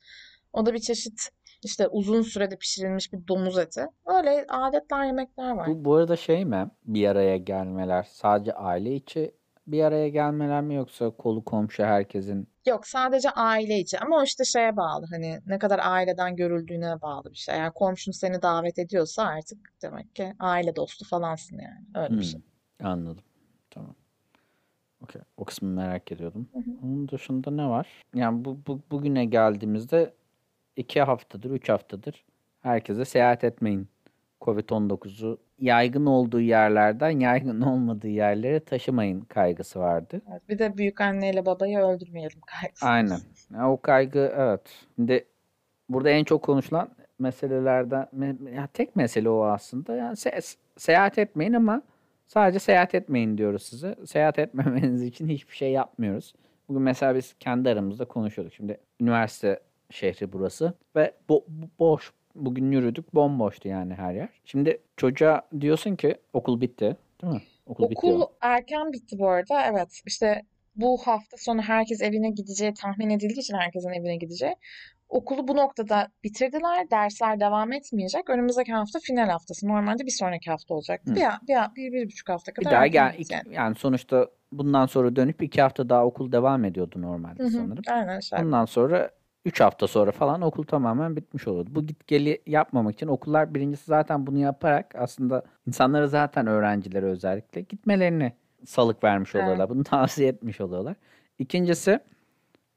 O 0.52 0.66
da 0.66 0.74
bir 0.74 0.78
çeşit 0.78 1.28
işte 1.64 1.88
uzun 1.88 2.22
sürede 2.22 2.56
pişirilmiş 2.56 3.12
bir 3.12 3.28
domuz 3.28 3.58
eti. 3.58 3.86
Öyle 4.06 4.44
adetler, 4.48 5.04
yemekler 5.04 5.50
var. 5.50 5.68
Bu, 5.68 5.84
bu 5.84 5.94
arada 5.94 6.16
şey 6.16 6.44
mi? 6.44 6.70
Bir 6.84 7.08
araya 7.08 7.36
gelmeler 7.36 8.06
sadece 8.10 8.52
aile 8.52 8.94
içi 8.94 9.34
bir 9.66 9.85
araya 9.85 10.09
gelmeler 10.09 10.62
mi 10.62 10.74
yoksa 10.74 11.11
kolu 11.11 11.44
komşu 11.44 11.83
herkesin 11.85 12.48
Yok 12.66 12.87
sadece 12.87 13.31
aile 13.31 13.79
içi 13.79 13.98
ama 13.98 14.16
o 14.16 14.22
işte 14.22 14.44
şeye 14.44 14.76
bağlı 14.76 15.07
hani 15.11 15.40
ne 15.46 15.59
kadar 15.59 15.81
aileden 15.83 16.37
görüldüğüne 16.37 17.02
bağlı 17.02 17.31
bir 17.31 17.37
şey. 17.37 17.55
Eğer 17.55 17.72
komşun 17.74 18.12
seni 18.12 18.42
davet 18.42 18.79
ediyorsa 18.79 19.22
artık 19.24 19.59
demek 19.83 20.14
ki 20.16 20.33
aile 20.40 20.76
dostu 20.76 21.05
falansın 21.05 21.59
yani. 21.59 21.87
Öyle 21.94 22.18
bir 22.18 22.22
Hmm, 22.22 22.22
şey. 22.22 22.40
anladım. 22.83 23.24
Tamam. 23.70 23.94
Okey. 25.02 25.22
O 25.37 25.44
kısmı 25.44 25.68
merak 25.68 26.12
ediyordum. 26.12 26.48
Hı 26.52 26.59
hı. 26.59 26.70
Onun 26.83 27.09
dışında 27.09 27.50
ne 27.50 27.68
var? 27.68 27.87
Yani 28.14 28.44
bu, 28.44 28.59
bu 28.66 28.81
bugüne 28.90 29.24
geldiğimizde 29.24 30.14
iki 30.76 31.02
haftadır, 31.02 31.50
üç 31.50 31.68
haftadır 31.68 32.24
herkese 32.61 33.05
seyahat 33.05 33.44
etmeyin. 33.44 33.88
Covid-19'u 34.46 35.38
yaygın 35.59 36.06
olduğu 36.06 36.40
yerlerden 36.40 37.11
yaygın 37.20 37.61
olmadığı 37.61 38.09
yerlere 38.09 38.61
taşımayın 38.61 39.20
kaygısı 39.20 39.80
vardı. 39.80 40.22
Evet, 40.30 40.48
bir 40.48 40.59
de 40.59 40.76
büyük 40.76 41.00
anneyle 41.00 41.46
babayı 41.46 41.78
öldürmeyelim 41.78 42.40
kaygısı. 42.46 42.87
Aynen. 42.87 43.18
Ya 43.54 43.70
o 43.70 43.80
kaygı 43.80 44.32
evet. 44.37 44.61
Şimdi 44.96 45.24
burada 45.88 46.11
en 46.11 46.24
çok 46.24 46.42
konuşulan 46.42 46.88
meselelerden 47.18 48.09
me- 48.18 48.54
ya 48.54 48.66
tek 48.66 48.96
mesele 48.96 49.28
o 49.28 49.42
aslında. 49.44 49.96
Yani 49.96 50.14
se- 50.14 50.56
seyahat 50.76 51.18
etmeyin 51.18 51.52
ama 51.52 51.82
sadece 52.26 52.59
seyahat 52.59 52.94
etmeyin 52.94 53.38
diyoruz 53.38 53.62
size. 53.62 53.96
Seyahat 54.06 54.38
etmemeniz 54.38 55.02
için 55.02 55.28
hiçbir 55.28 55.54
şey 55.56 55.72
yapmıyoruz. 55.72 56.35
Bugün 56.68 56.82
mesela 56.82 57.14
biz 57.14 57.35
kendi 57.40 57.68
aramızda 57.70 58.04
konuşuyorduk. 58.04 58.54
Şimdi 58.54 58.78
üniversite 59.00 59.61
şehri 59.90 60.32
burası 60.32 60.72
ve 60.96 61.12
bo- 61.28 61.44
boş. 61.78 62.12
Bugün 62.37 62.72
yürüdük 62.72 63.14
bomboştu 63.14 63.68
yani 63.68 63.94
her 63.94 64.14
yer. 64.14 64.29
Şimdi 64.44 64.81
çocuğa 64.96 65.42
diyorsun 65.61 65.96
ki 65.96 66.16
okul 66.33 66.61
bitti 66.61 66.96
değil 67.22 67.33
mi? 67.33 67.42
Okul. 67.66 67.85
Okul 67.85 68.22
erken 68.40 68.92
bitti 68.92 69.18
bu 69.18 69.29
arada. 69.29 69.62
Evet. 69.66 70.01
İşte 70.07 70.42
bu 70.77 70.99
hafta 71.05 71.37
sonu 71.37 71.62
herkes 71.62 72.03
evine 72.03 72.31
gideceği 72.31 72.75
tahmin 72.75 73.11
edildiği 73.11 73.40
için 73.40 73.55
herkesin 73.55 73.88
evine 73.90 74.16
gideceği. 74.16 74.55
Okulu 75.09 75.49
bu 75.49 75.57
noktada 75.57 76.09
bitirdiler. 76.25 76.90
Dersler 76.90 77.40
devam 77.40 77.72
etmeyecek. 77.72 78.31
Önümüzdeki 78.31 78.72
hafta 78.72 78.99
final 79.03 79.29
haftası. 79.29 79.68
Normalde 79.68 80.07
bir 80.07 80.11
sonraki 80.11 80.51
hafta 80.51 80.75
olacaktı. 80.75 81.11
Hı. 81.11 81.14
Bir, 81.16 81.22
bir, 81.49 81.77
bir, 81.77 81.92
bir 81.92 82.07
buçuk 82.07 82.29
hafta 82.29 82.51
Bir 82.53 82.55
kadar 82.55 82.72
daha 82.72 82.87
erken 82.87 82.92
gel 83.05 83.12
bitti 83.12 83.22
iki- 83.22 83.35
yani. 83.35 83.55
yani 83.55 83.75
sonuçta 83.75 84.29
bundan 84.53 84.87
sonra 84.87 85.16
dönüp 85.16 85.42
iki 85.42 85.62
hafta 85.62 85.88
daha 85.88 86.07
okul 86.07 86.33
devam 86.33 86.64
ediyordu 86.64 87.03
normalde 87.03 87.42
Hı 87.42 87.46
hı. 87.46 87.51
sanırım. 87.51 87.83
Aynen 87.90 88.20
işte. 88.20 88.37
Ondan 88.37 88.64
sonra 88.64 89.11
3 89.46 89.61
hafta 89.61 89.87
sonra 89.87 90.12
falan 90.12 90.42
okul 90.42 90.62
tamamen 90.64 91.16
bitmiş 91.16 91.48
oluyordu. 91.48 91.70
Bu 91.74 91.87
git 91.87 92.06
geli 92.06 92.42
yapmamak 92.46 92.94
için 92.94 93.06
okullar 93.06 93.54
birincisi 93.54 93.85
zaten 93.85 94.26
bunu 94.26 94.38
yaparak 94.38 94.94
aslında 94.94 95.42
insanlara 95.66 96.06
zaten 96.06 96.46
öğrencilere 96.46 97.06
özellikle 97.06 97.61
gitmelerini 97.61 98.32
salık 98.64 99.04
vermiş 99.04 99.35
Evet. 99.35 99.44
oluyorlar. 99.44 99.68
Bunu 99.68 99.85
tavsiye 99.85 100.28
etmiş 100.28 100.61
oluyorlar. 100.61 100.96
İkincisi 101.38 102.00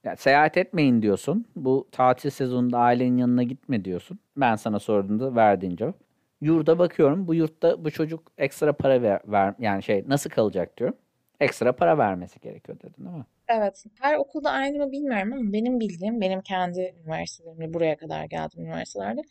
ya 0.04 0.16
seyahat 0.16 0.58
etmeyin 0.58 1.02
diyorsun. 1.02 1.46
Bu 1.56 1.88
tatil 1.92 2.30
sezonunda 2.30 2.78
ailenin 2.80 3.18
yanına 3.18 3.44
gitme 3.44 3.86
diyorsun. 3.86 4.20
Ben 4.38 4.56
sana 4.56 4.80
sorduğumda 4.80 5.36
verdiğin 5.36 5.76
cevap. 5.76 5.96
Yurda 6.42 6.80
bakıyorum. 6.80 7.28
Bu 7.28 7.36
yurtta 7.36 7.86
bu 7.86 7.92
çocuk 7.92 8.32
ekstra 8.38 8.74
para 8.74 9.02
ver, 9.02 9.22
ver 9.28 9.54
yani 9.60 9.84
şey 9.84 10.04
nasıl 10.08 10.30
kalacak 10.30 10.78
diyorum. 10.78 10.98
Ekstra 11.40 11.72
para 11.74 11.98
vermesi 11.98 12.40
gerekiyor 12.40 12.78
dedin 12.80 13.06
değil 13.06 13.18
mi? 13.18 13.26
Evet. 13.50 13.84
Her 14.02 14.16
okulda 14.16 14.50
aynı 14.52 14.78
mı 14.86 14.92
bilmiyorum 14.92 15.34
ama 15.34 15.54
benim 15.54 15.80
bildiğim, 15.80 16.22
benim 16.22 16.42
kendi 16.42 16.96
üniversitelerimde 17.04 17.74
buraya 17.74 17.98
kadar 17.98 18.26
geldim 18.26 18.66
üniversitelerde. 18.66 19.22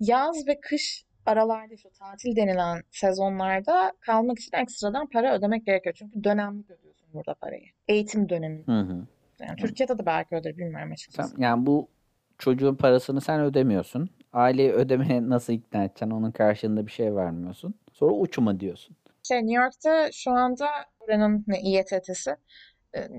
Yaz 0.00 0.46
ve 0.46 0.60
kış 0.60 1.04
aralarda 1.26 1.76
şu 1.76 1.90
tatil 1.90 2.36
denilen 2.36 2.82
sezonlarda 2.90 3.92
kalmak 4.00 4.38
için 4.38 4.56
ekstradan 4.56 5.06
para 5.06 5.34
ödemek 5.34 5.66
gerekiyor. 5.66 5.94
Çünkü 5.98 6.24
dönemlik 6.24 6.70
ödüyorsun 6.70 7.08
burada 7.14 7.34
parayı. 7.34 7.66
Eğitim 7.88 8.28
dönemi. 8.28 8.66
Hı 8.66 8.80
hı. 8.80 9.06
Yani 9.40 9.56
Türkiye'de 9.56 9.98
de 9.98 10.06
belki 10.06 10.34
öder 10.34 10.56
bilmiyorum 10.58 10.88
Sen, 10.88 10.92
açıkçası. 10.92 11.34
yani 11.38 11.66
bu 11.66 11.88
çocuğun 12.38 12.74
parasını 12.74 13.20
sen 13.20 13.40
ödemiyorsun. 13.40 14.10
Aileyi 14.32 14.72
ödemeye 14.72 15.28
nasıl 15.28 15.52
ikna 15.52 15.84
edeceksin? 15.84 16.10
Onun 16.10 16.30
karşılığında 16.30 16.86
bir 16.86 16.92
şey 16.92 17.16
vermiyorsun. 17.16 17.74
Sonra 17.92 18.12
uçma 18.12 18.60
diyorsun. 18.60 18.96
Şey 19.22 19.38
New 19.38 19.62
York'ta 19.62 20.12
şu 20.12 20.30
anda 20.30 20.66
buranın 21.00 21.44
ne 21.46 21.60
İETT'si 21.60 22.36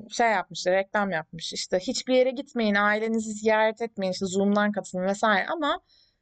şey 0.10 0.32
yapmış, 0.32 0.68
reklam 0.68 1.12
yapmış. 1.12 1.54
İşte 1.54 1.80
hiçbir 1.80 2.14
yere 2.16 2.32
gitmeyin, 2.32 2.76
ailenizi 2.76 3.32
ziyaret 3.34 3.82
etmeyin, 3.82 4.12
işte 4.12 4.26
Zoom'dan 4.26 4.72
katılın 4.72 5.04
vesaire 5.06 5.46
ama 5.48 5.80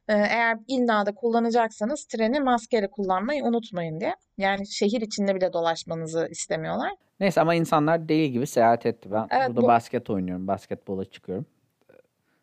e, 0.08 0.12
eğer 0.14 0.58
illa 0.68 1.06
da 1.06 1.14
kullanacaksanız 1.14 2.04
treni 2.04 2.40
maskeyle 2.40 2.90
kullanmayı 2.90 3.44
unutmayın 3.44 4.00
diye. 4.00 4.14
Yani 4.38 4.66
şehir 4.66 5.00
içinde 5.00 5.34
bile 5.34 5.52
dolaşmanızı 5.52 6.28
istemiyorlar. 6.30 6.90
Neyse 7.20 7.40
ama 7.40 7.54
insanlar 7.54 8.08
deli 8.08 8.32
gibi 8.32 8.46
seyahat 8.46 8.86
etti. 8.86 9.08
Ben 9.12 9.26
Evet, 9.30 9.48
burada 9.48 9.62
bu- 9.62 9.66
basket 9.66 10.10
oynuyorum. 10.10 10.46
Basketbola 10.48 11.04
çıkıyorum. 11.04 11.46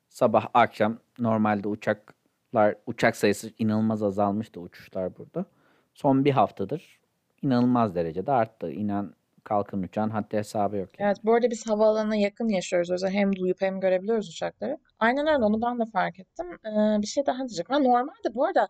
Sabah 0.10 0.48
akşam 0.54 0.98
normalde 1.20 1.68
uçaklar 1.68 2.76
uçak 2.88 3.16
sayısı 3.16 3.52
inanılmaz 3.60 4.04
azalmıştı 4.04 4.60
uçuşlar 4.60 5.18
burada. 5.18 5.46
Son 5.94 6.26
bir 6.26 6.32
haftadır 6.32 7.00
inanılmaz 7.42 7.96
derecede 7.96 8.32
arttı. 8.32 8.72
İnan 8.72 9.14
kalkın 9.44 9.84
uçağın 9.84 10.10
hatta 10.10 10.38
hesabı 10.38 10.78
yok. 10.78 11.00
yani. 11.00 11.08
Evet, 11.08 11.18
bu 11.24 11.34
arada 11.34 11.50
biz 11.50 11.70
havaalanına 11.70 12.16
yakın 12.16 12.48
yaşıyoruz. 12.48 12.90
O 12.90 12.94
yüzden 12.94 13.12
hem 13.12 13.36
duyup 13.36 13.62
hem 13.62 13.80
görebiliyoruz 13.80 14.30
uçakları. 14.30 14.78
Aynen 15.00 15.28
öyle, 15.28 15.44
onu 15.44 15.62
ben 15.62 15.80
de 15.80 15.92
fark 15.94 16.20
ettim. 16.20 16.48
Ee, 16.66 17.02
bir 17.02 17.08
şey 17.08 17.26
daha 17.26 17.38
diyecektim. 17.38 17.76
Ha, 17.76 17.80
normalde 17.80 18.36
bu 18.36 18.46
arada 18.46 18.68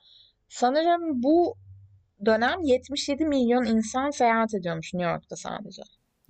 sanırım 0.48 1.24
bu 1.24 1.56
dönem 2.26 2.62
77 2.64 3.26
milyon 3.26 3.66
insan 3.66 4.10
seyahat 4.10 4.54
ediyormuş 4.54 4.94
New 4.94 5.12
York'ta 5.12 5.36
sadece. 5.36 5.82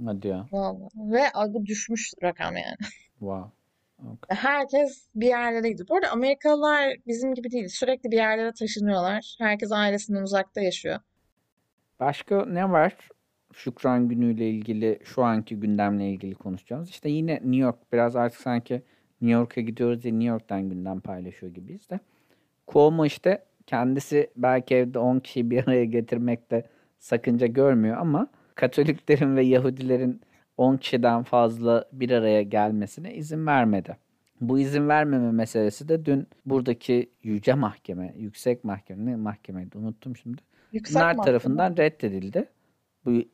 Hadi 0.06 0.28
ya. 0.28 0.48
Vallahi. 0.52 0.90
Ve 0.96 1.24
bu 1.48 1.66
düşmüş 1.66 2.14
rakam 2.24 2.56
yani. 2.56 2.76
Wow. 3.20 3.52
Okay. 4.00 4.38
Herkes 4.38 5.08
bir 5.16 5.28
yerlere 5.28 5.70
gidiyor. 5.70 5.90
Bu 5.90 5.96
arada 5.96 6.12
Amerikalılar 6.12 6.96
bizim 7.08 7.34
gibi 7.34 7.52
değil. 7.52 7.68
Sürekli 7.68 8.12
bir 8.12 8.18
yerlere 8.18 8.52
taşınıyorlar. 8.54 9.36
Herkes 9.40 9.72
ailesinden 9.72 10.22
uzakta 10.22 10.62
yaşıyor. 10.62 11.00
Başka 12.00 12.46
ne 12.46 12.72
var? 12.72 12.98
Şükran 13.54 14.08
günüyle 14.08 14.50
ilgili, 14.50 15.00
şu 15.04 15.24
anki 15.24 15.56
gündemle 15.56 16.10
ilgili 16.10 16.36
konuşacağımız. 16.36 16.90
İşte 16.90 17.10
yine 17.10 17.34
New 17.34 17.56
York. 17.56 17.76
Biraz 17.94 18.16
artık 18.16 18.42
sanki 18.42 18.74
New 19.22 19.40
York'a 19.40 19.62
gidiyoruz 19.62 20.04
diye 20.04 20.14
New 20.14 20.28
York'tan 20.30 20.70
gündem 20.70 21.00
paylaşıyor 21.00 21.54
gibiyiz 21.54 21.90
de. 21.90 22.00
Cuomo 22.72 23.06
işte 23.06 23.44
kendisi 23.66 24.30
belki 24.36 24.76
evde 24.76 25.00
10 25.00 25.20
kişiyi 25.20 25.50
bir 25.50 25.64
araya 25.68 25.86
getirmekte 25.86 26.64
sakınca 27.00 27.48
görmüyor 27.48 27.98
ama 27.98 28.28
Katoliklerin 28.56 29.36
ve 29.36 29.44
Yahudilerin 29.44 30.22
10 30.58 30.78
kişiden 30.78 31.24
fazla 31.24 31.86
bir 31.94 32.12
araya 32.12 32.42
gelmesine 32.42 33.16
izin 33.16 33.48
vermedi. 33.48 33.98
Bu 34.42 34.60
izin 34.60 34.90
vermeme 34.90 35.32
meselesi 35.32 35.90
de 35.90 36.06
dün 36.06 36.28
buradaki 36.46 37.10
yüce 37.24 37.54
mahkeme, 37.54 38.14
yüksek 38.18 38.64
mahkeme, 38.64 39.12
ne 39.12 39.16
mahkemeydi 39.16 39.78
unuttum 39.78 40.18
şimdi. 40.18 40.42
Yüksek 40.72 40.96
Bunlar 40.96 41.06
mahkeme. 41.06 41.26
tarafından 41.26 41.78
reddedildi 41.78 42.46
bu 43.06 43.12
e, 43.12 43.26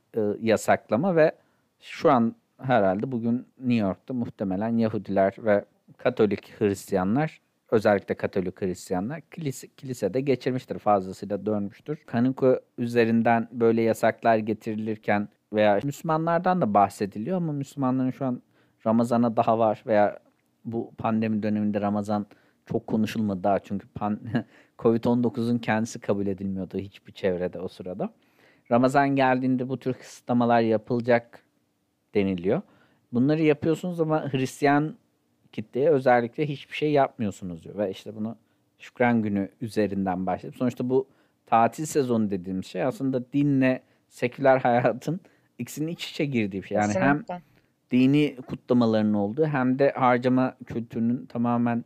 yasaklama 0.41 1.15
ve 1.15 1.31
şu 1.79 2.11
an 2.11 2.35
herhalde 2.57 3.11
bugün 3.11 3.47
New 3.59 3.87
York'ta 3.87 4.13
muhtemelen 4.13 4.77
Yahudiler 4.77 5.35
ve 5.37 5.65
Katolik 5.97 6.59
Hristiyanlar 6.59 7.41
özellikle 7.71 8.15
Katolik 8.15 8.61
Hristiyanlar 8.61 9.21
kilise, 9.21 9.67
kilisede 9.67 10.21
geçirmiştir 10.21 10.79
fazlasıyla 10.79 11.45
dönmüştür. 11.45 12.03
Hanukkah 12.07 12.55
üzerinden 12.77 13.47
böyle 13.51 13.81
yasaklar 13.81 14.37
getirilirken 14.37 15.29
veya 15.53 15.79
Müslümanlardan 15.83 16.61
da 16.61 16.73
bahsediliyor 16.73 17.37
ama 17.37 17.53
Müslümanların 17.53 18.11
şu 18.11 18.25
an 18.25 18.41
Ramazan'a 18.85 19.37
daha 19.37 19.59
var 19.59 19.83
veya 19.87 20.19
bu 20.65 20.91
pandemi 20.97 21.43
döneminde 21.43 21.81
Ramazan 21.81 22.25
çok 22.65 22.87
konuşulmadı 22.87 23.43
daha 23.43 23.59
çünkü 23.59 23.87
pan 23.87 24.19
Covid-19'un 24.79 25.57
kendisi 25.57 25.99
kabul 25.99 26.27
edilmiyordu 26.27 26.77
hiçbir 26.77 27.11
çevrede 27.11 27.59
o 27.59 27.67
sırada. 27.67 28.13
Ramazan 28.71 29.15
geldiğinde 29.15 29.69
bu 29.69 29.79
tür 29.79 29.93
kısıtlamalar 29.93 30.61
yapılacak 30.61 31.43
deniliyor. 32.15 32.61
Bunları 33.13 33.41
yapıyorsunuz 33.41 33.99
ama 33.99 34.33
Hristiyan 34.33 34.95
kitleye 35.51 35.89
özellikle 35.89 36.49
hiçbir 36.49 36.75
şey 36.75 36.91
yapmıyorsunuz 36.91 37.63
diyor. 37.63 37.77
Ve 37.77 37.91
işte 37.91 38.15
bunu 38.15 38.37
Şükran 38.79 39.21
Günü 39.21 39.49
üzerinden 39.61 40.25
başlayıp 40.25 40.55
sonuçta 40.55 40.89
bu 40.89 41.07
tatil 41.45 41.85
sezonu 41.85 42.31
dediğimiz 42.31 42.65
şey 42.65 42.83
aslında 42.83 43.31
dinle 43.33 43.81
seküler 44.09 44.57
hayatın 44.59 45.19
ikisinin 45.59 45.87
iç 45.87 46.09
içe 46.09 46.25
girdiği 46.25 46.63
bir 46.63 46.67
şey. 46.67 46.77
Yani 46.77 46.93
hem 46.93 47.19
Kesinlikle. 47.19 47.41
dini 47.91 48.35
kutlamaların 48.47 49.13
olduğu 49.13 49.45
hem 49.45 49.79
de 49.79 49.91
harcama 49.91 50.57
kültürünün 50.65 51.25
tamamen 51.25 51.85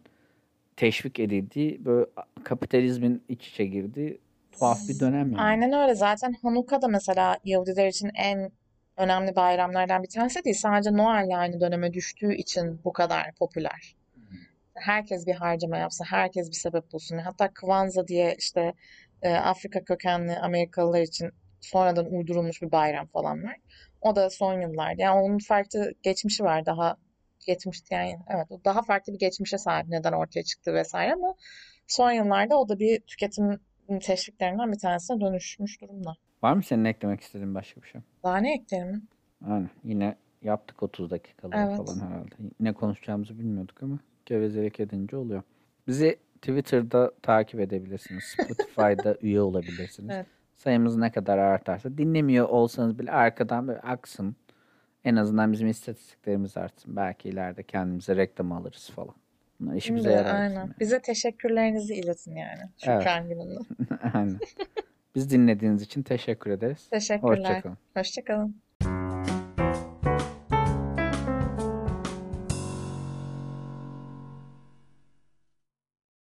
teşvik 0.75 1.19
edildiği 1.19 1.85
böyle 1.85 2.05
kapitalizmin 2.43 3.23
iç 3.29 3.47
içe 3.47 3.65
girdiği 3.65 4.19
tuhaf 4.51 4.87
bir 4.87 4.99
dönem 4.99 5.31
yani. 5.31 5.41
Aynen 5.41 5.73
öyle. 5.73 5.95
Zaten 5.95 6.33
Hanukkah 6.41 6.81
da 6.81 6.87
mesela 6.87 7.37
Yahudiler 7.43 7.87
için 7.87 8.11
en 8.15 8.51
önemli 8.97 9.35
bayramlardan 9.35 10.03
bir 10.03 10.09
tanesi 10.09 10.43
değil. 10.43 10.55
Sadece 10.55 10.93
Noel'le 10.93 11.37
aynı 11.37 11.59
döneme 11.59 11.93
düştüğü 11.93 12.35
için 12.35 12.81
bu 12.83 12.93
kadar 12.93 13.31
popüler. 13.39 13.95
Herkes 14.73 15.27
bir 15.27 15.35
harcama 15.35 15.77
yapsın, 15.77 16.05
herkes 16.09 16.49
bir 16.49 16.55
sebep 16.55 16.93
bulsun. 16.93 17.17
Hatta 17.17 17.47
Kwanzaa 17.53 18.07
diye 18.07 18.35
işte 18.37 18.73
e, 19.21 19.33
Afrika 19.33 19.83
kökenli 19.83 20.39
Amerikalılar 20.39 21.01
için 21.01 21.31
sonradan 21.61 22.05
uydurulmuş 22.05 22.61
bir 22.61 22.71
bayram 22.71 23.07
falan 23.07 23.43
var. 23.43 23.55
O 24.01 24.15
da 24.15 24.29
son 24.29 24.61
yıllarda. 24.61 25.01
Yani 25.01 25.19
onun 25.21 25.37
farklı 25.39 25.93
geçmişi 26.03 26.43
var. 26.43 26.65
Daha 26.65 26.97
geçmiş 27.39 27.81
yani 27.91 28.19
evet 28.29 28.65
daha 28.65 28.81
farklı 28.81 29.13
bir 29.13 29.19
geçmişe 29.19 29.57
sahip 29.57 29.87
neden 29.87 30.13
ortaya 30.13 30.43
çıktı 30.43 30.73
vesaire 30.73 31.13
ama 31.13 31.35
son 31.87 32.11
yıllarda 32.11 32.57
o 32.57 32.69
da 32.69 32.79
bir 32.79 32.99
tüketim 32.99 33.59
teşviklerinden 33.97 34.71
bir 34.71 34.79
tanesine 34.79 35.21
dönüşmüş 35.21 35.81
durumda. 35.81 36.15
Var 36.43 36.53
mı 36.53 36.63
senin 36.63 36.85
eklemek 36.85 37.21
istediğin 37.21 37.55
başka 37.55 37.81
bir 37.81 37.87
şey? 37.87 38.01
Daha 38.23 38.37
ne 38.37 38.53
ekleyelim? 38.53 39.07
Aynen. 39.45 39.69
Yine 39.83 40.15
yaptık 40.41 40.83
30 40.83 41.11
dakikalar 41.11 41.67
Evet. 41.67 41.77
falan 41.77 41.99
herhalde. 42.07 42.35
Ne 42.59 42.73
konuşacağımızı 42.73 43.39
bilmiyorduk 43.39 43.83
ama 43.83 43.99
gevezelik 44.25 44.79
edince 44.79 45.17
oluyor. 45.17 45.43
Bizi 45.87 46.19
Twitter'da 46.41 47.11
takip 47.21 47.59
edebilirsiniz. 47.59 48.23
Spotify'da 48.39 49.17
üye 49.21 49.41
olabilirsiniz. 49.41 50.09
Evet. 50.15 50.25
Sayımız 50.55 50.97
ne 50.97 51.11
kadar 51.11 51.37
artarsa 51.37 51.97
dinlemiyor 51.97 52.49
olsanız 52.49 52.99
bile 52.99 53.11
arkadan 53.11 53.67
böyle 53.67 53.79
aksın. 53.79 54.35
En 55.03 55.15
azından 55.15 55.51
bizim 55.51 55.67
istatistiklerimiz 55.67 56.57
artsın. 56.57 56.95
Belki 56.95 57.29
ileride 57.29 57.63
kendimize 57.63 58.15
reklam 58.15 58.51
alırız 58.51 58.89
falan. 58.95 59.15
Bunlar 59.59 59.75
işimize 59.75 60.11
yarar. 60.11 60.35
aynen. 60.35 60.55
yani. 60.55 60.71
Bize 60.79 61.01
teşekkürlerinizi 61.01 61.93
iletin 61.93 62.35
yani. 62.35 62.61
Evet. 62.83 63.01
Şükran 63.01 63.29
gününde. 63.29 63.59
aynen. 64.13 64.39
Biz 65.15 65.29
dinlediğiniz 65.29 65.81
için 65.81 66.03
teşekkür 66.03 66.51
ederiz. 66.51 66.87
Teşekkürler. 66.89 67.37
Hoşçakalın. 67.37 67.77
Hoşçakalın. 67.97 68.61